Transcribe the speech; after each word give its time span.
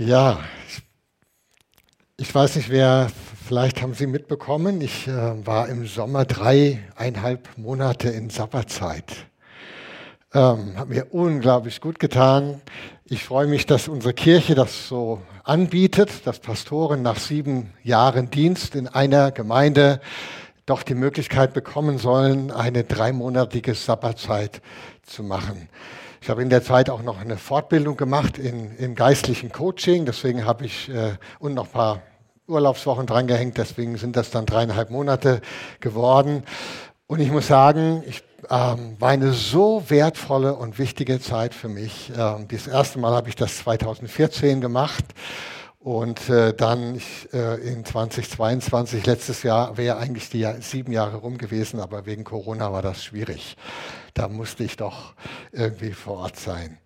Ja, 0.00 0.38
ich 2.16 2.32
weiß 2.32 2.54
nicht, 2.54 2.70
wer, 2.70 3.10
vielleicht 3.48 3.82
haben 3.82 3.94
Sie 3.94 4.06
mitbekommen, 4.06 4.80
ich 4.80 5.08
äh, 5.08 5.44
war 5.44 5.68
im 5.68 5.88
Sommer 5.88 6.24
dreieinhalb 6.24 7.58
Monate 7.58 8.08
in 8.08 8.30
Sabbatzeit. 8.30 9.26
Ähm, 10.32 10.78
hat 10.78 10.88
mir 10.88 11.12
unglaublich 11.12 11.80
gut 11.80 11.98
getan. 11.98 12.60
Ich 13.06 13.24
freue 13.24 13.48
mich, 13.48 13.66
dass 13.66 13.88
unsere 13.88 14.14
Kirche 14.14 14.54
das 14.54 14.86
so 14.86 15.20
anbietet, 15.42 16.24
dass 16.28 16.38
Pastoren 16.38 17.02
nach 17.02 17.18
sieben 17.18 17.72
Jahren 17.82 18.30
Dienst 18.30 18.76
in 18.76 18.86
einer 18.86 19.32
Gemeinde 19.32 20.00
doch 20.64 20.84
die 20.84 20.94
Möglichkeit 20.94 21.54
bekommen 21.54 21.98
sollen, 21.98 22.52
eine 22.52 22.84
dreimonatige 22.84 23.74
Sabbatzeit 23.74 24.62
zu 25.02 25.24
machen. 25.24 25.68
Ich 26.28 26.30
habe 26.30 26.42
in 26.42 26.50
der 26.50 26.62
Zeit 26.62 26.90
auch 26.90 27.02
noch 27.02 27.18
eine 27.18 27.38
Fortbildung 27.38 27.96
gemacht 27.96 28.36
in, 28.36 28.76
im 28.76 28.94
geistlichen 28.94 29.50
Coaching, 29.50 30.04
deswegen 30.04 30.44
habe 30.44 30.66
ich 30.66 30.90
äh, 30.90 31.12
und 31.38 31.54
noch 31.54 31.64
ein 31.64 31.72
paar 31.72 32.02
Urlaubswochen 32.46 33.06
drangehängt, 33.06 33.56
deswegen 33.56 33.96
sind 33.96 34.14
das 34.14 34.30
dann 34.30 34.44
dreieinhalb 34.44 34.90
Monate 34.90 35.40
geworden. 35.80 36.42
Und 37.06 37.20
ich 37.20 37.30
muss 37.30 37.46
sagen, 37.46 38.02
ich 38.06 38.22
ähm, 38.50 38.96
war 38.98 39.08
eine 39.08 39.32
so 39.32 39.84
wertvolle 39.88 40.54
und 40.54 40.78
wichtige 40.78 41.18
Zeit 41.18 41.54
für 41.54 41.70
mich. 41.70 42.12
Ähm, 42.14 42.46
das 42.48 42.66
erste 42.66 42.98
Mal 42.98 43.14
habe 43.14 43.30
ich 43.30 43.34
das 43.34 43.56
2014 43.56 44.60
gemacht 44.60 45.06
und 45.80 46.28
äh, 46.28 46.54
dann 46.54 46.96
ich, 46.96 47.32
äh, 47.32 47.54
in 47.60 47.84
2022, 47.84 49.06
letztes 49.06 49.42
Jahr, 49.42 49.76
wäre 49.76 49.96
eigentlich 49.96 50.28
die 50.28 50.46
sieben 50.60 50.92
Jahre 50.92 51.18
rum 51.18 51.38
gewesen, 51.38 51.80
aber 51.80 52.04
wegen 52.04 52.24
Corona 52.24 52.72
war 52.72 52.82
das 52.82 53.04
schwierig. 53.04 53.56
Da 54.14 54.28
musste 54.28 54.64
ich 54.64 54.76
doch 54.76 55.14
irgendwie 55.52 55.92
vor 55.92 56.18
Ort 56.18 56.36
sein. 56.36 56.78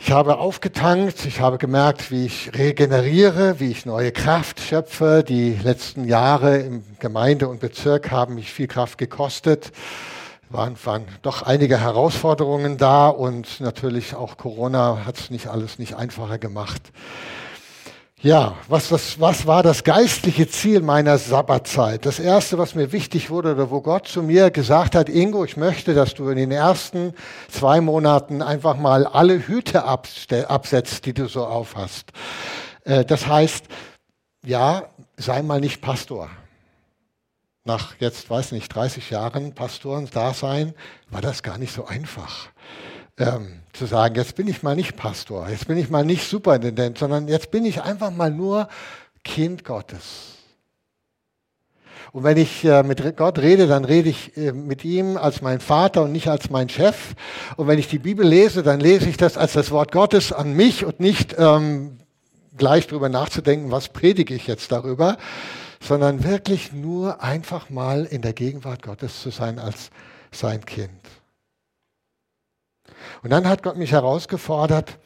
Ich 0.00 0.12
habe 0.12 0.38
aufgetankt, 0.38 1.26
ich 1.26 1.40
habe 1.40 1.58
gemerkt, 1.58 2.10
wie 2.12 2.26
ich 2.26 2.52
regeneriere, 2.54 3.58
wie 3.58 3.70
ich 3.70 3.84
neue 3.84 4.12
Kraft 4.12 4.60
schöpfe. 4.60 5.24
Die 5.26 5.54
letzten 5.54 6.04
Jahre 6.04 6.58
im 6.58 6.84
Gemeinde 7.00 7.48
und 7.48 7.60
Bezirk 7.60 8.10
haben 8.10 8.36
mich 8.36 8.52
viel 8.52 8.68
Kraft 8.68 8.96
gekostet. 8.96 9.72
Waren, 10.50 10.76
waren 10.84 11.04
doch 11.22 11.42
einige 11.42 11.78
Herausforderungen 11.78 12.78
da 12.78 13.08
und 13.08 13.60
natürlich 13.60 14.14
auch 14.14 14.36
Corona 14.36 15.04
hat 15.04 15.18
es 15.18 15.30
nicht 15.30 15.48
alles 15.48 15.78
nicht 15.78 15.94
einfacher 15.94 16.38
gemacht. 16.38 16.90
Ja, 18.20 18.56
was, 18.66 18.90
was, 18.90 19.20
was 19.20 19.46
war 19.46 19.62
das 19.62 19.84
geistliche 19.84 20.48
Ziel 20.48 20.80
meiner 20.80 21.18
Sabbatzeit? 21.18 22.04
Das 22.04 22.18
erste, 22.18 22.58
was 22.58 22.74
mir 22.74 22.90
wichtig 22.90 23.30
wurde 23.30 23.52
oder 23.52 23.70
wo 23.70 23.80
Gott 23.80 24.08
zu 24.08 24.24
mir 24.24 24.50
gesagt 24.50 24.96
hat, 24.96 25.08
Ingo, 25.08 25.44
ich 25.44 25.56
möchte, 25.56 25.94
dass 25.94 26.14
du 26.14 26.28
in 26.28 26.36
den 26.36 26.50
ersten 26.50 27.14
zwei 27.48 27.80
Monaten 27.80 28.42
einfach 28.42 28.76
mal 28.76 29.06
alle 29.06 29.46
Hüte 29.46 29.84
absetzt, 29.84 31.06
die 31.06 31.14
du 31.14 31.28
so 31.28 31.46
aufhast. 31.46 32.10
Äh, 32.82 33.04
das 33.04 33.28
heißt, 33.28 33.66
ja, 34.44 34.88
sei 35.16 35.42
mal 35.42 35.60
nicht 35.60 35.80
Pastor. 35.80 36.28
Nach 37.68 37.94
jetzt, 37.98 38.30
weiß 38.30 38.52
nicht, 38.52 38.74
30 38.74 39.10
Jahren 39.10 39.52
Pastoren 39.52 40.08
da 40.10 40.32
sein, 40.32 40.72
war 41.10 41.20
das 41.20 41.42
gar 41.42 41.58
nicht 41.58 41.74
so 41.74 41.84
einfach 41.84 42.48
ähm, 43.18 43.60
zu 43.74 43.84
sagen, 43.84 44.14
jetzt 44.14 44.36
bin 44.36 44.48
ich 44.48 44.62
mal 44.62 44.74
nicht 44.74 44.96
Pastor, 44.96 45.50
jetzt 45.50 45.68
bin 45.68 45.76
ich 45.76 45.90
mal 45.90 46.02
nicht 46.02 46.26
Superintendent, 46.26 46.96
sondern 46.96 47.28
jetzt 47.28 47.50
bin 47.50 47.66
ich 47.66 47.82
einfach 47.82 48.10
mal 48.10 48.30
nur 48.30 48.70
Kind 49.22 49.64
Gottes. 49.64 50.36
Und 52.12 52.24
wenn 52.24 52.38
ich 52.38 52.64
äh, 52.64 52.82
mit 52.82 53.18
Gott 53.18 53.38
rede, 53.38 53.66
dann 53.66 53.84
rede 53.84 54.08
ich 54.08 54.34
äh, 54.38 54.52
mit 54.52 54.82
ihm 54.86 55.18
als 55.18 55.42
mein 55.42 55.60
Vater 55.60 56.04
und 56.04 56.12
nicht 56.12 56.28
als 56.28 56.48
mein 56.48 56.70
Chef. 56.70 57.14
Und 57.58 57.66
wenn 57.66 57.78
ich 57.78 57.88
die 57.88 57.98
Bibel 57.98 58.26
lese, 58.26 58.62
dann 58.62 58.80
lese 58.80 59.10
ich 59.10 59.18
das 59.18 59.36
als 59.36 59.52
das 59.52 59.70
Wort 59.70 59.92
Gottes 59.92 60.32
an 60.32 60.54
mich 60.54 60.86
und 60.86 61.00
nicht 61.00 61.36
ähm, 61.36 61.98
gleich 62.56 62.86
darüber 62.86 63.10
nachzudenken, 63.10 63.70
was 63.70 63.90
predige 63.90 64.34
ich 64.34 64.46
jetzt 64.46 64.72
darüber, 64.72 65.18
sondern 65.80 66.24
wirklich 66.24 66.72
nur 66.72 67.22
einfach 67.22 67.70
mal 67.70 68.04
in 68.04 68.22
der 68.22 68.32
Gegenwart 68.32 68.82
Gottes 68.82 69.22
zu 69.22 69.30
sein 69.30 69.58
als 69.58 69.90
sein 70.32 70.64
Kind. 70.64 71.00
Und 73.22 73.30
dann 73.30 73.48
hat 73.48 73.62
Gott 73.62 73.76
mich 73.76 73.92
herausgefordert, 73.92 74.98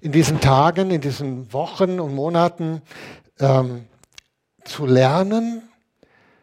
in 0.00 0.12
diesen 0.12 0.40
Tagen, 0.40 0.90
in 0.90 1.00
diesen 1.00 1.52
Wochen 1.52 2.00
und 2.00 2.14
Monaten 2.14 2.82
ähm, 3.38 3.86
zu 4.64 4.86
lernen, 4.86 5.62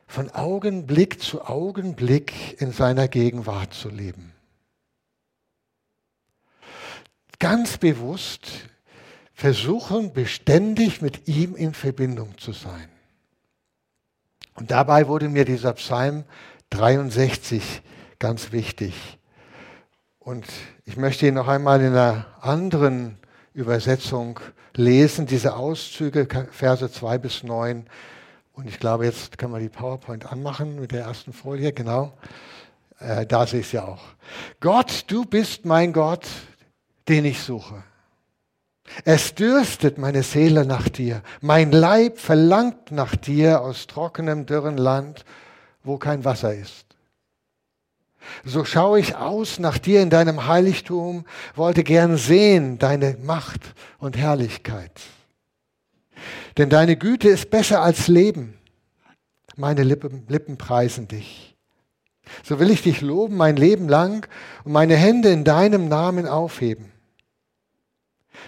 von 0.08 0.30
Augenblick 0.30 1.20
zu 1.22 1.44
Augenblick 1.44 2.62
in 2.62 2.72
seiner 2.72 3.08
Gegenwart 3.08 3.74
zu 3.74 3.90
leben. 3.90 4.32
Ganz 7.40 7.78
bewusst 7.80 8.48
versuchen, 9.34 10.14
beständig 10.14 11.02
mit 11.02 11.28
ihm 11.28 11.56
in 11.56 11.74
Verbindung 11.74 12.38
zu 12.38 12.52
sein. 12.52 12.93
Und 14.56 14.72
dabei 14.72 15.08
wurde 15.08 15.30
mir 15.30 15.46
dieser 15.46 15.74
Psalm 15.74 16.24
63 16.70 17.82
ganz 18.20 18.52
wichtig. 18.52 19.20
Und 20.20 20.46
ich 20.86 20.98
möchte 20.98 21.28
ihn 21.28 21.34
noch 21.34 21.48
einmal 21.48 21.82
in 21.82 21.88
einer 21.88 22.26
anderen 22.40 23.18
Übersetzung 23.54 24.40
lesen, 24.76 25.26
diese 25.26 25.56
Auszüge, 25.56 26.28
Verse 26.52 26.92
2 26.92 27.18
bis 27.18 27.44
9. 27.44 27.86
Und 28.54 28.68
ich 28.68 28.80
glaube, 28.80 29.06
jetzt 29.06 29.38
können 29.38 29.54
wir 29.54 29.60
die 29.60 29.70
PowerPoint 29.70 30.32
anmachen 30.32 30.80
mit 30.80 30.92
der 30.92 31.04
ersten 31.04 31.34
Folie, 31.34 31.74
genau. 31.74 32.14
Äh, 33.00 33.26
da 33.26 33.46
sehe 33.46 33.60
ich 33.60 33.68
es 33.68 33.72
ja 33.74 33.86
auch. 33.86 34.02
Gott, 34.60 35.06
du 35.08 35.26
bist 35.26 35.66
mein 35.66 35.92
Gott, 35.92 36.28
den 37.10 37.26
ich 37.26 37.42
suche. 37.42 37.84
Es 39.06 39.36
dürstet 39.36 39.98
meine 39.98 40.24
Seele 40.24 40.66
nach 40.66 40.88
dir. 40.88 41.22
Mein 41.42 41.72
Leib 41.72 42.20
verlangt 42.20 42.92
nach 42.92 43.16
dir 43.16 43.62
aus 43.62 43.88
trockenem, 43.88 44.46
dürren 44.46 44.78
Land, 44.78 45.26
wo 45.84 45.98
kein 45.98 46.24
Wasser 46.26 46.54
ist. 46.54 46.86
So 48.46 48.64
schaue 48.64 49.00
ich 49.00 49.16
aus 49.16 49.60
nach 49.60 49.78
dir 49.78 50.02
in 50.02 50.10
deinem 50.10 50.48
Heiligtum, 50.48 51.26
wollte 51.56 51.84
gern 51.84 52.18
sehen 52.18 52.80
deine 52.80 53.18
Macht 53.22 53.62
und 53.98 54.18
Herrlichkeit. 54.18 55.02
Denn 56.58 56.70
deine 56.70 56.96
Güte 56.96 57.28
ist 57.30 57.50
besser 57.50 57.82
als 57.82 58.08
Leben. 58.08 58.58
Meine 59.56 59.84
Lippen, 59.84 60.24
Lippen 60.30 60.58
preisen 60.58 61.08
dich. 61.08 61.56
So 62.44 62.60
will 62.60 62.72
ich 62.72 62.82
dich 62.82 63.02
loben 63.02 63.36
mein 63.36 63.58
Leben 63.58 63.90
lang 63.90 64.28
und 64.64 64.72
meine 64.72 64.96
Hände 64.96 65.30
in 65.30 65.44
deinem 65.44 65.90
Namen 65.90 66.26
aufheben. 66.26 66.93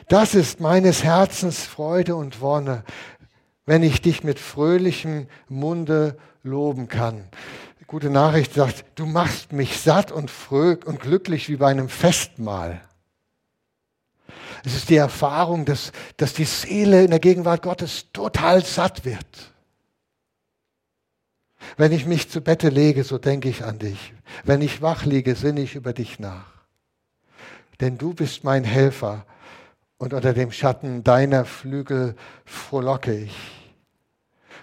Das 0.07 0.35
ist 0.35 0.59
meines 0.59 1.03
Herzens 1.03 1.63
Freude 1.63 2.15
und 2.15 2.41
Wonne, 2.41 2.83
wenn 3.65 3.83
ich 3.83 4.01
dich 4.01 4.23
mit 4.23 4.39
fröhlichem 4.39 5.27
Munde 5.49 6.17
loben 6.43 6.87
kann 6.87 7.25
gute 7.87 8.09
Nachricht 8.09 8.53
sagt, 8.53 8.85
du 8.95 9.05
machst 9.05 9.53
mich 9.53 9.79
satt 9.79 10.11
und 10.11 10.31
fröh 10.31 10.77
und 10.85 10.99
glücklich 10.99 11.49
wie 11.49 11.57
bei 11.57 11.69
einem 11.69 11.89
Festmahl. 11.89 12.81
Es 14.63 14.75
ist 14.75 14.89
die 14.89 14.95
Erfahrung, 14.95 15.65
dass, 15.65 15.91
dass 16.17 16.33
die 16.33 16.45
Seele 16.45 17.03
in 17.03 17.11
der 17.11 17.19
Gegenwart 17.19 17.61
Gottes 17.61 18.11
total 18.11 18.65
satt 18.65 19.05
wird. 19.05 19.53
Wenn 21.77 21.91
ich 21.91 22.05
mich 22.05 22.29
zu 22.29 22.41
Bette 22.41 22.69
lege, 22.69 23.03
so 23.03 23.17
denke 23.17 23.49
ich 23.49 23.63
an 23.63 23.79
dich. 23.79 24.13
Wenn 24.43 24.61
ich 24.61 24.81
wach 24.81 25.05
liege, 25.05 25.35
sinne 25.35 25.61
ich 25.61 25.75
über 25.75 25.93
dich 25.93 26.19
nach. 26.19 26.65
Denn 27.79 27.97
du 27.97 28.13
bist 28.13 28.43
mein 28.43 28.63
Helfer 28.63 29.25
und 29.97 30.13
unter 30.13 30.33
dem 30.33 30.51
Schatten 30.51 31.03
deiner 31.03 31.45
Flügel 31.45 32.15
frohlocke 32.45 33.13
ich. 33.15 33.35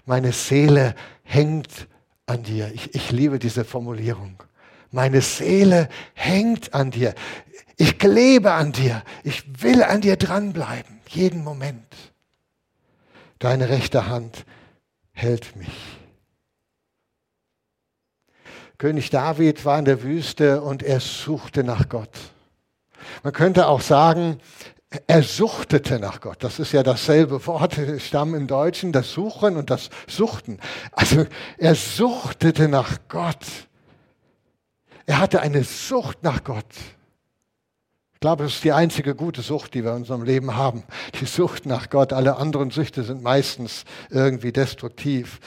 Meine 0.05 0.33
Seele 0.33 0.95
hängt 1.23 1.89
an 2.27 2.43
dir. 2.43 2.73
Ich, 2.75 2.95
ich 2.95 3.11
liebe 3.11 3.39
diese 3.39 3.65
Formulierung. 3.65 4.43
Meine 4.91 5.23
Seele 5.23 5.89
hängt 6.15 6.75
an 6.75 6.91
dir. 6.91 7.15
Ich 7.77 7.99
klebe 7.99 8.53
an 8.53 8.73
dir. 8.73 9.03
Ich 9.25 9.63
will 9.63 9.83
an 9.83 10.01
dir 10.01 10.17
dranbleiben, 10.17 11.01
jeden 11.09 11.43
Moment. 11.43 11.97
Deine 13.39 13.71
rechte 13.71 14.07
Hand 14.07 14.45
hält 15.13 15.57
mich. 15.57 15.99
König 18.79 19.11
David 19.11 19.65
war 19.65 19.79
in 19.79 19.85
der 19.85 20.03
Wüste 20.03 20.61
und 20.61 20.83
er 20.83 21.01
suchte 21.01 21.65
nach 21.65 21.89
Gott. 21.89 22.11
Man 23.23 23.33
könnte 23.33 23.69
auch 23.69 23.81
sagen, 23.81 24.41
er 25.07 25.23
suchtete 25.23 25.99
nach 25.99 26.21
Gott. 26.21 26.45
Das 26.45 26.59
ist 26.59 26.73
ja 26.73 26.83
dasselbe 26.83 27.47
Wort, 27.47 27.79
Stamm 27.99 28.35
im 28.35 28.47
Deutschen, 28.47 28.93
das 28.93 29.13
Suchen 29.13 29.57
und 29.57 29.71
das 29.71 29.91
Suchten. 30.07 30.59
Also 30.93 31.27
er 31.59 31.75
suchtete 31.75 32.69
nach 32.69 32.99
Gott. 33.09 33.47
Er 35.07 35.19
hatte 35.19 35.41
eine 35.41 35.65
Sucht 35.65 36.23
nach 36.23 36.45
Gott. 36.45 36.67
Ich 38.15 38.21
glaube, 38.21 38.45
das 38.45 38.55
ist 38.55 38.65
die 38.65 38.73
einzige 38.73 39.15
gute 39.15 39.43
Sucht, 39.43 39.75
die 39.75 39.83
wir 39.83 39.91
in 39.91 39.99
unserem 39.99 40.23
Leben 40.23 40.55
haben. 40.57 40.85
Die 41.21 41.27
Sucht 41.27 41.67
nach 41.67 41.91
Gott. 41.91 42.13
Alle 42.13 42.37
anderen 42.37 42.71
Süchte 42.71 43.03
sind 43.03 43.23
meistens 43.23 43.85
irgendwie 44.11 44.53
destruktiv. 44.53 45.41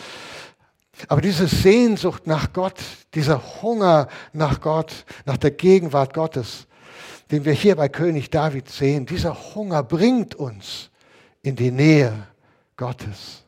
Aber 1.08 1.22
diese 1.22 1.48
Sehnsucht 1.48 2.28
nach 2.28 2.52
Gott, 2.52 2.82
dieser 3.14 3.62
Hunger 3.62 4.08
nach 4.34 4.60
Gott, 4.60 5.06
nach 5.26 5.38
der 5.38 5.52
Gegenwart 5.52 6.14
Gottes, 6.14 6.68
den 7.32 7.46
wir 7.46 7.54
hier 7.54 7.76
bei 7.76 7.90
König 7.90 8.30
David 8.30 8.70
sehen, 8.70 9.06
dieser 9.06 9.56
Hunger 9.56 9.84
bringt 9.84 10.36
uns 10.36 10.92
in 11.42 11.56
die 11.56 11.72
Nähe 11.72 12.28
Gottes. 12.78 13.44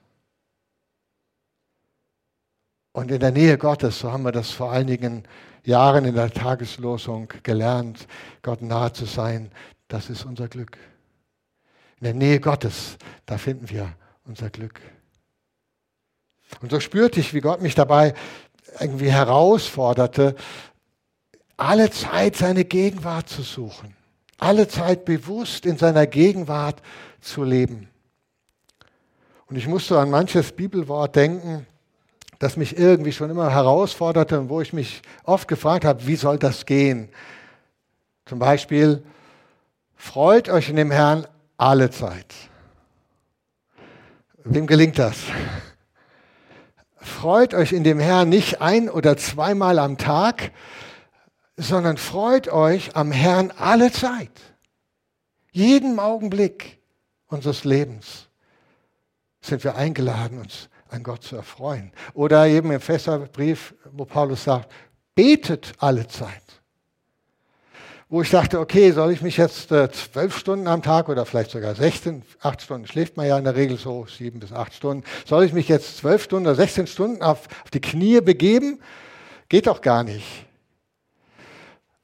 Und 2.92 3.12
in 3.12 3.20
der 3.20 3.32
Nähe 3.32 3.58
Gottes, 3.58 4.00
so 4.00 4.12
haben 4.12 4.24
wir 4.24 4.32
das 4.32 4.50
vor 4.50 4.72
einigen 4.72 5.24
Jahren 5.64 6.06
in 6.06 6.16
der 6.16 6.32
Tageslosung 6.32 7.32
gelernt, 7.44 8.08
Gott 8.42 8.62
nahe 8.62 8.92
zu 8.94 9.06
sein, 9.06 9.52
das 9.88 10.10
ist 10.10 10.26
unser 10.26 10.48
Glück. 10.48 10.78
In 12.00 12.06
der 12.06 12.14
Nähe 12.14 12.40
Gottes, 12.40 12.98
da 13.26 13.38
finden 13.38 13.70
wir 13.70 13.94
unser 14.26 14.50
Glück. 14.50 14.82
Und 16.62 16.72
so 16.72 16.80
spürte 16.80 17.20
ich, 17.20 17.34
wie 17.34 17.42
Gott 17.42 17.62
mich 17.62 17.76
dabei 17.76 18.14
irgendwie 18.80 19.12
herausforderte, 19.12 20.36
alle 21.58 21.90
Zeit 21.90 22.36
seine 22.36 22.64
Gegenwart 22.64 23.28
zu 23.28 23.42
suchen, 23.42 23.96
alle 24.38 24.68
Zeit 24.68 25.06
bewusst 25.06 25.66
in 25.66 25.78
seiner 25.78 26.06
Gegenwart 26.06 26.82
zu 27.20 27.44
leben. 27.44 27.90
Und 29.48 29.56
ich 29.56 29.68
musste 29.68 29.98
an 29.98 30.10
manches 30.10 30.52
Bibelwort 30.52 31.16
denken, 31.16 31.66
das 32.40 32.56
mich 32.56 32.78
irgendwie 32.78 33.12
schon 33.12 33.32
immer 33.32 33.50
herausforderte 33.50 34.40
und 34.40 34.50
wo 34.50 34.62
ich 34.62 34.72
mich 34.72 35.02
oft 35.24 35.48
gefragt 35.48 35.86
habe, 35.86 36.06
wie 36.06 36.16
soll 36.16 36.38
das 36.38 36.66
gehen? 36.66 37.10
Zum 38.26 38.38
Beispiel, 38.38 39.04
freut 39.96 40.50
euch 40.50 40.70
in 40.70 40.76
dem 40.76 40.92
Herrn 40.92 41.26
alle 41.58 41.90
Zeit. 41.90 42.36
Wem 44.44 44.68
gelingt 44.68 45.00
das? 45.00 45.18
Freut 46.98 47.54
euch 47.54 47.72
in 47.72 47.84
dem 47.84 48.00
Herrn 48.00 48.30
nicht 48.30 48.62
ein 48.62 48.90
oder 48.90 49.18
zweimal 49.18 49.80
am 49.80 49.98
Tag, 49.98 50.52
sondern 51.58 51.98
freut 51.98 52.48
euch 52.48 52.96
am 52.96 53.12
Herrn 53.12 53.52
alle 53.58 53.92
Zeit. 53.92 54.32
Jeden 55.52 56.00
Augenblick 56.00 56.80
unseres 57.28 57.64
Lebens 57.64 58.28
sind 59.42 59.64
wir 59.64 59.76
eingeladen, 59.76 60.40
uns 60.40 60.70
an 60.90 61.04
Gott 61.04 61.24
zu 61.24 61.36
erfreuen. 61.36 61.92
Oder 62.14 62.48
eben 62.48 62.72
im 62.72 62.80
Fässerbrief, 62.80 63.76
wo 63.92 64.06
Paulus 64.06 64.44
sagt, 64.44 64.72
betet 65.16 65.74
alle 65.80 66.08
Zeit 66.08 66.44
wo 68.10 68.22
ich 68.22 68.30
dachte, 68.30 68.60
okay, 68.60 68.92
soll 68.92 69.12
ich 69.12 69.22
mich 69.22 69.36
jetzt 69.36 69.72
äh, 69.72 69.92
zwölf 69.92 70.38
Stunden 70.38 70.68
am 70.68 70.82
Tag 70.82 71.10
oder 71.10 71.26
vielleicht 71.26 71.52
sogar 71.52 71.76
16, 71.76 72.24
acht 72.42 72.62
Stunden 72.62 72.88
schläft 72.88 73.18
man 73.18 73.28
ja 73.28 73.38
in 73.38 73.44
der 73.44 73.56
Regel 73.56 73.78
so, 73.78 74.06
sieben 74.06 74.40
bis 74.40 74.54
acht 74.54 74.74
Stunden, 74.74 75.04
soll 75.26 75.44
ich 75.44 75.52
mich 75.52 75.68
jetzt 75.68 75.98
zwölf 75.98 76.24
Stunden 76.24 76.48
oder 76.48 76.56
16 76.56 76.88
Stunden 76.88 77.22
auf, 77.22 77.48
auf 77.64 77.70
die 77.72 77.82
Knie 77.82 78.22
begeben? 78.22 78.80
Geht 79.50 79.68
doch 79.68 79.82
gar 79.82 80.04
nicht. 80.04 80.47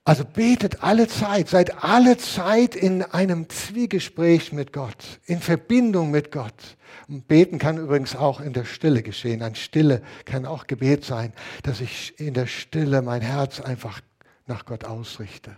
Also 0.05 0.25
betet 0.25 0.83
alle 0.83 1.07
Zeit, 1.07 1.47
seid 1.47 1.81
alle 1.81 2.17
Zeit 2.17 2.75
in 2.75 3.03
einem 3.03 3.47
Zwiegespräch 3.47 4.51
mit 4.51 4.73
Gott, 4.73 5.21
in 5.25 5.39
Verbindung 5.39 6.11
mit 6.11 6.29
Gott. 6.29 6.75
Beten 7.07 7.57
kann 7.57 7.77
übrigens 7.77 8.13
auch 8.15 8.41
in 8.41 8.51
der 8.51 8.65
Stille 8.65 9.01
geschehen. 9.01 9.41
Ein 9.41 9.55
Stille 9.55 10.01
kann 10.25 10.45
auch 10.45 10.67
Gebet 10.67 11.05
sein, 11.05 11.31
dass 11.63 11.79
ich 11.79 12.19
in 12.19 12.33
der 12.33 12.47
Stille 12.47 13.01
mein 13.01 13.21
Herz 13.21 13.61
einfach 13.61 14.01
nach 14.45 14.65
Gott 14.65 14.83
ausrichte. 14.83 15.55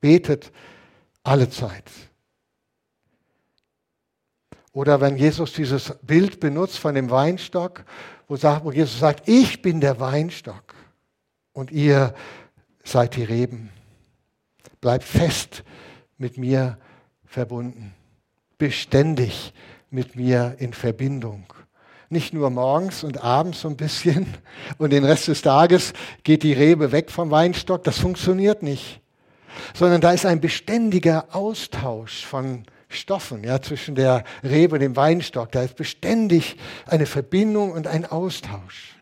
Betet 0.00 0.52
alle 1.24 1.50
Zeit. 1.50 1.90
Oder 4.72 5.00
wenn 5.00 5.16
Jesus 5.16 5.52
dieses 5.54 5.94
Bild 6.02 6.38
benutzt 6.38 6.78
von 6.78 6.94
dem 6.94 7.10
Weinstock, 7.10 7.84
wo 8.28 8.70
Jesus 8.70 9.00
sagt, 9.00 9.28
ich 9.28 9.62
bin 9.62 9.80
der 9.80 9.98
Weinstock 9.98 10.74
und 11.52 11.72
ihr 11.72 12.14
seid 12.84 13.16
die 13.16 13.24
Reben. 13.24 13.70
Bleibt 14.80 15.04
fest 15.04 15.64
mit 16.16 16.38
mir 16.38 16.78
verbunden, 17.24 17.94
beständig 18.58 19.52
mit 19.90 20.16
mir 20.16 20.56
in 20.58 20.72
Verbindung. 20.72 21.44
Nicht 22.10 22.32
nur 22.32 22.48
morgens 22.50 23.04
und 23.04 23.22
abends 23.22 23.60
so 23.60 23.68
ein 23.68 23.76
bisschen 23.76 24.26
und 24.78 24.90
den 24.90 25.04
Rest 25.04 25.28
des 25.28 25.42
Tages 25.42 25.92
geht 26.24 26.42
die 26.42 26.52
Rebe 26.52 26.92
weg 26.92 27.10
vom 27.10 27.30
Weinstock, 27.30 27.84
das 27.84 27.98
funktioniert 27.98 28.62
nicht 28.62 29.00
sondern 29.74 30.00
da 30.00 30.12
ist 30.12 30.26
ein 30.26 30.40
beständiger 30.40 31.26
Austausch 31.32 32.24
von 32.24 32.64
Stoffen 32.88 33.44
ja, 33.44 33.60
zwischen 33.60 33.94
der 33.94 34.24
Rebe 34.42 34.76
und 34.76 34.80
dem 34.80 34.96
Weinstock. 34.96 35.52
Da 35.52 35.62
ist 35.62 35.76
beständig 35.76 36.56
eine 36.86 37.06
Verbindung 37.06 37.72
und 37.72 37.86
ein 37.86 38.06
Austausch. 38.06 38.94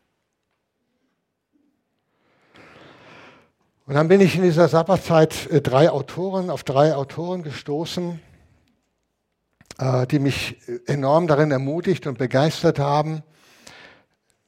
Und 3.88 3.94
dann 3.94 4.08
bin 4.08 4.20
ich 4.20 4.34
in 4.34 4.42
dieser 4.42 4.66
Sabbatzeit 4.66 5.48
äh, 5.48 5.60
drei 5.60 5.90
Autoren, 5.90 6.50
auf 6.50 6.64
drei 6.64 6.96
Autoren 6.96 7.44
gestoßen, 7.44 8.18
äh, 9.78 10.06
die 10.08 10.18
mich 10.18 10.56
enorm 10.86 11.28
darin 11.28 11.52
ermutigt 11.52 12.08
und 12.08 12.18
begeistert 12.18 12.80
haben. 12.80 13.22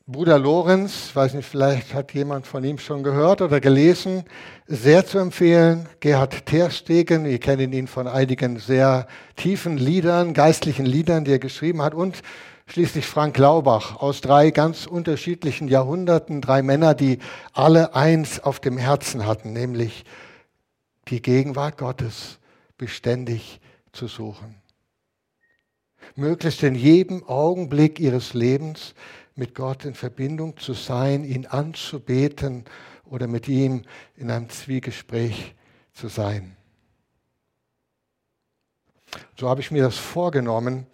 Bruder 0.09 0.41
Lorenz, 0.41 1.15
weiß 1.15 1.35
nicht, 1.35 1.49
vielleicht 1.49 1.95
hat 1.95 2.15
jemand 2.15 2.49
von 2.49 2.65
ihm 2.65 2.79
schon 2.79 3.05
gehört 3.05 3.41
oder 3.41 3.61
gelesen, 3.61 4.25
sehr 4.67 5.07
zu 5.07 5.19
empfehlen. 5.19 5.89
Gerhard 6.01 6.45
Terstegen, 6.47 7.25
wir 7.25 7.39
kennen 7.39 7.73
ihn 7.73 7.87
von 7.87 8.09
einigen 8.09 8.59
sehr 8.59 9.07
tiefen 9.37 9.79
Liedern, 9.79 10.35
geistlichen 10.35 10.87
Liedern, 10.87 11.25
die 11.25 11.33
er 11.33 11.39
geschrieben 11.39 11.81
hat. 11.83 11.95
Und 11.95 12.23
schließlich 12.69 13.07
Frank 13.07 13.39
Laubach 13.39 13.97
aus 13.97 14.21
drei 14.21 14.51
ganz 14.51 14.87
unterschiedlichen 14.87 15.69
Jahrhunderten, 15.69 16.41
drei 16.41 16.63
Männer, 16.63 16.95
die 16.95 17.19
alle 17.53 17.95
eins 17.95 18.41
auf 18.41 18.61
dem 18.61 18.77
Herzen 18.77 19.27
hatten, 19.27 19.53
nämlich 19.53 20.05
die 21.09 21.23
Gegenwart 21.23 21.79
Gottes 21.79 22.39
beständig 22.77 23.61
zu 23.93 24.07
suchen. 24.07 24.55
Möglichst 26.15 26.63
in 26.63 26.75
jedem 26.75 27.25
Augenblick 27.27 27.99
ihres 27.99 28.35
Lebens 28.35 28.95
mit 29.35 29.55
Gott 29.55 29.85
in 29.85 29.95
Verbindung 29.95 30.57
zu 30.59 30.75
sein, 30.75 31.25
ihn 31.25 31.47
anzubeten 31.47 32.65
oder 33.05 33.27
mit 33.27 33.49
ihm 33.49 33.83
in 34.17 34.31
einem 34.31 34.51
Zwiegespräch 34.51 35.55
zu 35.93 36.09
sein. 36.09 36.57
So 39.37 39.49
habe 39.49 39.61
ich 39.61 39.71
mir 39.71 39.85
das 39.85 39.97
vorgenommen, 39.97 40.87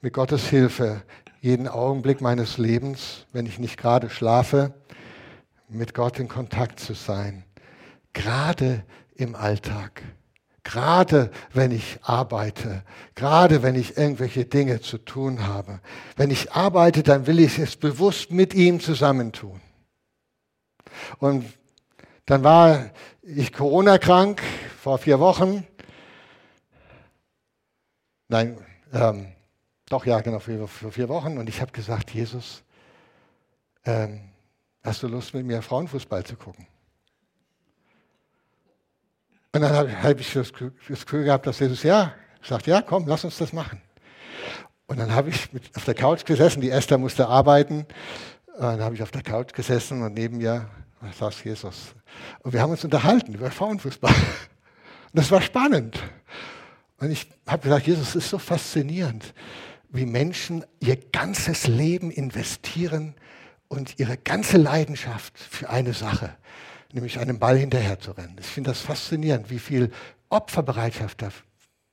mit 0.00 0.12
Gottes 0.12 0.48
Hilfe 0.48 1.02
jeden 1.42 1.66
Augenblick 1.66 2.20
meines 2.20 2.56
Lebens, 2.56 3.26
wenn 3.32 3.46
ich 3.46 3.58
nicht 3.58 3.76
gerade 3.76 4.08
schlafe, 4.08 4.72
mit 5.68 5.92
Gott 5.92 6.20
in 6.20 6.28
Kontakt 6.28 6.78
zu 6.78 6.94
sein, 6.94 7.44
gerade 8.12 8.84
im 9.16 9.34
Alltag. 9.34 10.02
Gerade 10.62 11.32
wenn 11.52 11.72
ich 11.72 11.98
arbeite, 12.02 12.84
gerade 13.16 13.64
wenn 13.64 13.74
ich 13.74 13.96
irgendwelche 13.96 14.44
Dinge 14.44 14.80
zu 14.80 14.98
tun 14.98 15.44
habe. 15.44 15.80
Wenn 16.14 16.30
ich 16.30 16.52
arbeite, 16.52 17.02
dann 17.02 17.26
will 17.26 17.40
ich 17.40 17.58
es 17.58 17.74
bewusst 17.74 18.30
mit 18.30 18.54
ihm 18.54 18.78
zusammentun. 18.78 19.60
Und 21.18 21.44
dann 22.24 22.44
war 22.44 22.90
ich 23.22 23.52
Corona-krank 23.52 24.40
vor 24.80 24.98
vier 24.98 25.18
Wochen. 25.18 25.66
Nein, 28.28 28.56
ähm, 28.92 29.26
doch 29.92 30.06
ja, 30.06 30.20
genau, 30.20 30.38
vor, 30.38 30.68
vor 30.68 30.92
vier 30.92 31.08
Wochen. 31.08 31.38
Und 31.38 31.48
ich 31.48 31.60
habe 31.60 31.72
gesagt, 31.72 32.10
Jesus, 32.10 32.62
ähm, 33.84 34.20
hast 34.82 35.02
du 35.02 35.08
Lust 35.08 35.34
mit 35.34 35.44
mir 35.44 35.62
Frauenfußball 35.62 36.24
zu 36.24 36.36
gucken? 36.36 36.66
Und 39.54 39.60
dann 39.60 39.72
habe 39.72 40.02
hab 40.02 40.18
ich 40.18 40.32
das 40.32 40.52
Gefühl 40.52 41.24
gehabt, 41.24 41.46
dass 41.46 41.58
Jesus, 41.58 41.82
ja, 41.82 42.14
sagt, 42.42 42.66
ja, 42.66 42.80
komm, 42.80 43.06
lass 43.06 43.24
uns 43.24 43.36
das 43.36 43.52
machen. 43.52 43.82
Und 44.86 44.98
dann 44.98 45.14
habe 45.14 45.28
ich 45.28 45.52
mit, 45.52 45.76
auf 45.76 45.84
der 45.84 45.94
Couch 45.94 46.24
gesessen, 46.24 46.60
die 46.60 46.70
Esther 46.70 46.98
musste 46.98 47.28
arbeiten. 47.28 47.86
Dann 48.58 48.80
habe 48.80 48.94
ich 48.94 49.02
auf 49.02 49.10
der 49.10 49.22
Couch 49.22 49.52
gesessen 49.52 50.02
und 50.02 50.14
neben 50.14 50.38
mir 50.38 50.68
saß 51.18 51.44
Jesus. 51.44 51.94
Und 52.40 52.52
wir 52.52 52.62
haben 52.62 52.70
uns 52.70 52.84
unterhalten 52.84 53.34
über 53.34 53.50
Frauenfußball. 53.50 54.10
Und 54.10 54.16
das 55.12 55.30
war 55.30 55.42
spannend. 55.42 55.98
Und 56.98 57.10
ich 57.10 57.26
habe 57.46 57.62
gesagt, 57.62 57.86
Jesus, 57.86 58.08
es 58.10 58.16
ist 58.16 58.30
so 58.30 58.38
faszinierend, 58.38 59.34
wie 59.92 60.06
Menschen 60.06 60.64
ihr 60.80 60.96
ganzes 60.96 61.66
Leben 61.66 62.10
investieren 62.10 63.14
und 63.68 63.98
ihre 63.98 64.16
ganze 64.16 64.56
Leidenschaft 64.56 65.38
für 65.38 65.70
eine 65.70 65.92
Sache 65.92 66.36
nämlich 66.92 67.18
einem 67.18 67.38
Ball 67.38 67.58
hinterher 67.58 67.98
zu 67.98 68.12
rennen. 68.12 68.36
Ich 68.38 68.46
finde 68.46 68.70
das 68.70 68.80
faszinierend, 68.80 69.50
wie 69.50 69.58
viel 69.58 69.90
Opferbereitschaft 70.28 71.22
da 71.22 71.30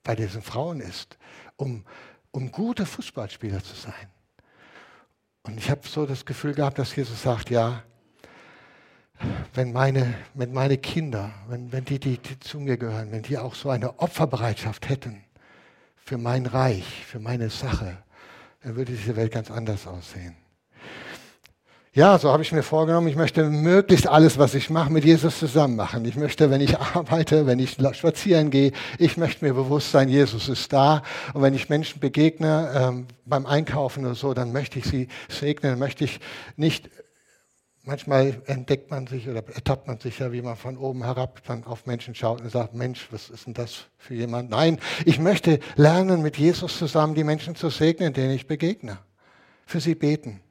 bei 0.04 0.16
diesen 0.16 0.42
Frauen 0.42 0.80
ist, 0.82 1.18
um, 1.58 1.86
um 2.32 2.52
gute 2.52 2.86
Fußballspieler 2.86 3.64
zu 3.64 3.76
sein. 3.76 4.10
Und 5.44 5.58
ich 5.58 5.70
habe 5.70 5.88
so 5.88 6.06
das 6.06 6.26
Gefühl 6.26 6.54
gehabt, 6.54 6.80
dass 6.80 6.96
Jesus 6.96 7.22
sagt, 7.22 7.50
ja, 7.50 7.84
wenn 9.54 9.74
meine, 9.74 10.14
wenn 10.34 10.54
meine 10.54 10.78
Kinder, 10.78 11.34
wenn, 11.48 11.72
wenn 11.72 11.84
die, 11.86 12.00
die, 12.00 12.18
die 12.18 12.40
zu 12.40 12.60
mir 12.60 12.78
gehören, 12.78 13.12
wenn 13.12 13.24
die 13.24 13.38
auch 13.38 13.56
so 13.56 13.70
eine 13.70 14.00
Opferbereitschaft 14.00 14.88
hätten 14.88 15.24
für 16.10 16.18
mein 16.18 16.48
Reich, 16.48 17.06
für 17.06 17.20
meine 17.20 17.52
Sache, 17.52 17.96
dann 18.64 18.76
würde 18.76 18.94
diese 18.94 19.16
Welt 19.16 19.32
ganz 19.32 19.52
anders 19.52 19.86
aussehen. 19.86 20.36
Ja, 21.94 22.18
so 22.18 22.32
habe 22.32 22.42
ich 22.42 22.52
mir 22.52 22.64
vorgenommen, 22.64 23.08
ich 23.08 23.16
möchte 23.16 23.44
möglichst 23.44 24.08
alles, 24.08 24.40
was 24.40 24.56
ich 24.56 24.72
mache, 24.72 24.92
mit 24.92 25.06
Jesus 25.06 25.38
zusammen 25.38 25.76
machen. 25.76 26.04
Ich 26.06 26.16
möchte, 26.16 26.50
wenn 26.50 26.62
ich 26.62 26.80
arbeite, 26.96 27.46
wenn 27.46 27.60
ich 27.60 27.78
spazieren 27.92 28.50
gehe, 28.50 28.72
ich 28.98 29.18
möchte 29.18 29.46
mir 29.46 29.54
bewusst 29.54 29.92
sein, 29.92 30.10
Jesus 30.10 30.50
ist 30.50 30.74
da. 30.74 31.04
Und 31.36 31.44
wenn 31.44 31.54
ich 31.54 31.70
Menschen 31.70 32.00
begegne 32.00 32.72
ähm, 32.74 33.06
beim 33.28 33.46
Einkaufen 33.46 34.04
oder 34.04 34.16
so, 34.16 34.34
dann 34.34 34.52
möchte 34.52 34.80
ich 34.80 34.86
sie 34.86 35.10
segnen, 35.28 35.78
möchte 35.78 36.06
ich 36.06 36.20
nicht, 36.58 36.90
manchmal 37.90 38.42
entdeckt 38.46 38.92
man 38.92 39.08
sich 39.08 39.28
oder 39.28 39.44
ertappt 39.54 39.88
man 39.88 40.00
sich 40.00 40.20
ja, 40.20 40.32
wie 40.32 40.42
man 40.42 40.56
von 40.56 40.78
oben 40.78 41.04
herab 41.04 41.42
dann 41.48 41.64
auf 41.66 41.86
Menschen 41.86 42.16
schaut 42.16 42.42
und 42.42 42.50
sagt, 42.50 42.74
Mensch, 42.74 43.08
was 43.12 43.30
ist 43.30 43.48
denn 43.48 43.54
das 43.54 43.86
für 43.98 44.14
jemand? 44.14 44.50
Nein, 44.50 44.80
ich 45.06 45.20
möchte 45.20 45.60
lernen, 45.76 46.22
mit 46.22 46.38
Jesus 46.38 46.78
zusammen 46.78 47.16
die 47.16 47.24
Menschen 47.24 47.56
zu 47.56 47.70
segnen, 47.70 48.14
denen 48.14 48.32
ich 48.32 48.48
begegne. 48.48 49.00
Für 49.66 49.80
sie 49.80 49.96
beten 49.96 50.42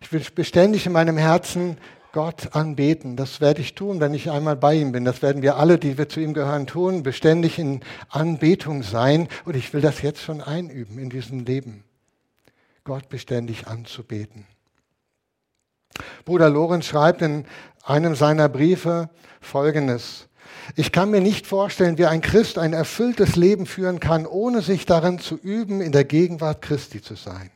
ich 0.00 0.12
will 0.12 0.22
beständig 0.34 0.86
in 0.86 0.92
meinem 0.92 1.16
Herzen 1.16 1.78
Gott 2.12 2.54
anbeten. 2.54 3.16
Das 3.16 3.40
werde 3.40 3.60
ich 3.60 3.74
tun, 3.74 4.00
wenn 4.00 4.14
ich 4.14 4.30
einmal 4.30 4.56
bei 4.56 4.74
ihm 4.74 4.92
bin. 4.92 5.04
Das 5.04 5.22
werden 5.22 5.42
wir 5.42 5.56
alle, 5.56 5.78
die 5.78 5.98
wir 5.98 6.08
zu 6.08 6.20
ihm 6.20 6.34
gehören, 6.34 6.66
tun. 6.66 7.02
Beständig 7.02 7.58
in 7.58 7.80
Anbetung 8.08 8.82
sein. 8.82 9.28
Und 9.44 9.56
ich 9.56 9.72
will 9.72 9.80
das 9.80 10.02
jetzt 10.02 10.22
schon 10.22 10.40
einüben 10.40 10.98
in 10.98 11.10
diesem 11.10 11.44
Leben. 11.44 11.84
Gott 12.84 13.08
beständig 13.08 13.66
anzubeten. 13.66 14.46
Bruder 16.24 16.50
Lorenz 16.50 16.86
schreibt 16.86 17.22
in 17.22 17.44
einem 17.84 18.14
seiner 18.14 18.48
Briefe 18.48 19.10
Folgendes. 19.40 20.28
Ich 20.74 20.90
kann 20.90 21.10
mir 21.10 21.20
nicht 21.20 21.46
vorstellen, 21.46 21.98
wie 21.98 22.06
ein 22.06 22.20
Christ 22.20 22.58
ein 22.58 22.72
erfülltes 22.72 23.36
Leben 23.36 23.66
führen 23.66 24.00
kann, 24.00 24.26
ohne 24.26 24.62
sich 24.62 24.86
darin 24.86 25.18
zu 25.18 25.36
üben, 25.36 25.80
in 25.80 25.92
der 25.92 26.04
Gegenwart 26.04 26.62
Christi 26.62 27.00
zu 27.00 27.14
sein. 27.14 27.50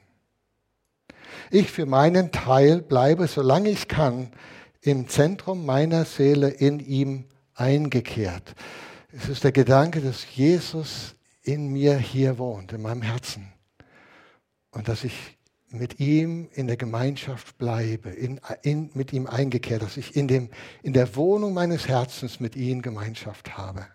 Ich 1.50 1.70
für 1.73 1.87
meinen 1.87 2.30
Teil 2.30 2.80
bleibe, 2.80 3.26
solange 3.26 3.70
ich 3.70 3.88
kann, 3.88 4.30
im 4.82 5.09
Zentrum 5.09 5.66
meiner 5.66 6.04
Seele 6.04 6.49
in 6.49 6.78
ihm 6.78 7.25
eingekehrt. 7.54 8.54
Es 9.12 9.28
ist 9.28 9.42
der 9.42 9.52
Gedanke, 9.52 10.00
dass 10.00 10.25
Jesus 10.35 11.16
in 11.42 11.73
mir 11.73 11.99
hier 11.99 12.38
wohnt, 12.38 12.73
in 12.73 12.82
meinem 12.82 13.02
Herzen. 13.02 13.52
Und 14.70 14.88
dass 14.88 15.02
ich 15.02 15.37
mit 15.71 16.00
ihm 16.00 16.49
in 16.53 16.67
der 16.67 16.77
Gemeinschaft 16.77 17.57
bleibe, 17.59 18.11
in, 18.11 18.41
in, 18.62 18.91
mit 18.95 19.12
ihm 19.12 19.27
eingekehrt, 19.27 19.83
dass 19.83 19.97
ich 19.97 20.17
in, 20.17 20.27
dem, 20.27 20.50
in 20.83 20.93
der 20.93 21.15
Wohnung 21.17 21.55
meines 21.55 21.87
Herzens 21.87 22.41
mit 22.41 22.57
ihm 22.57 22.83
Gemeinschaft 22.83 23.57
habe. 23.57 23.87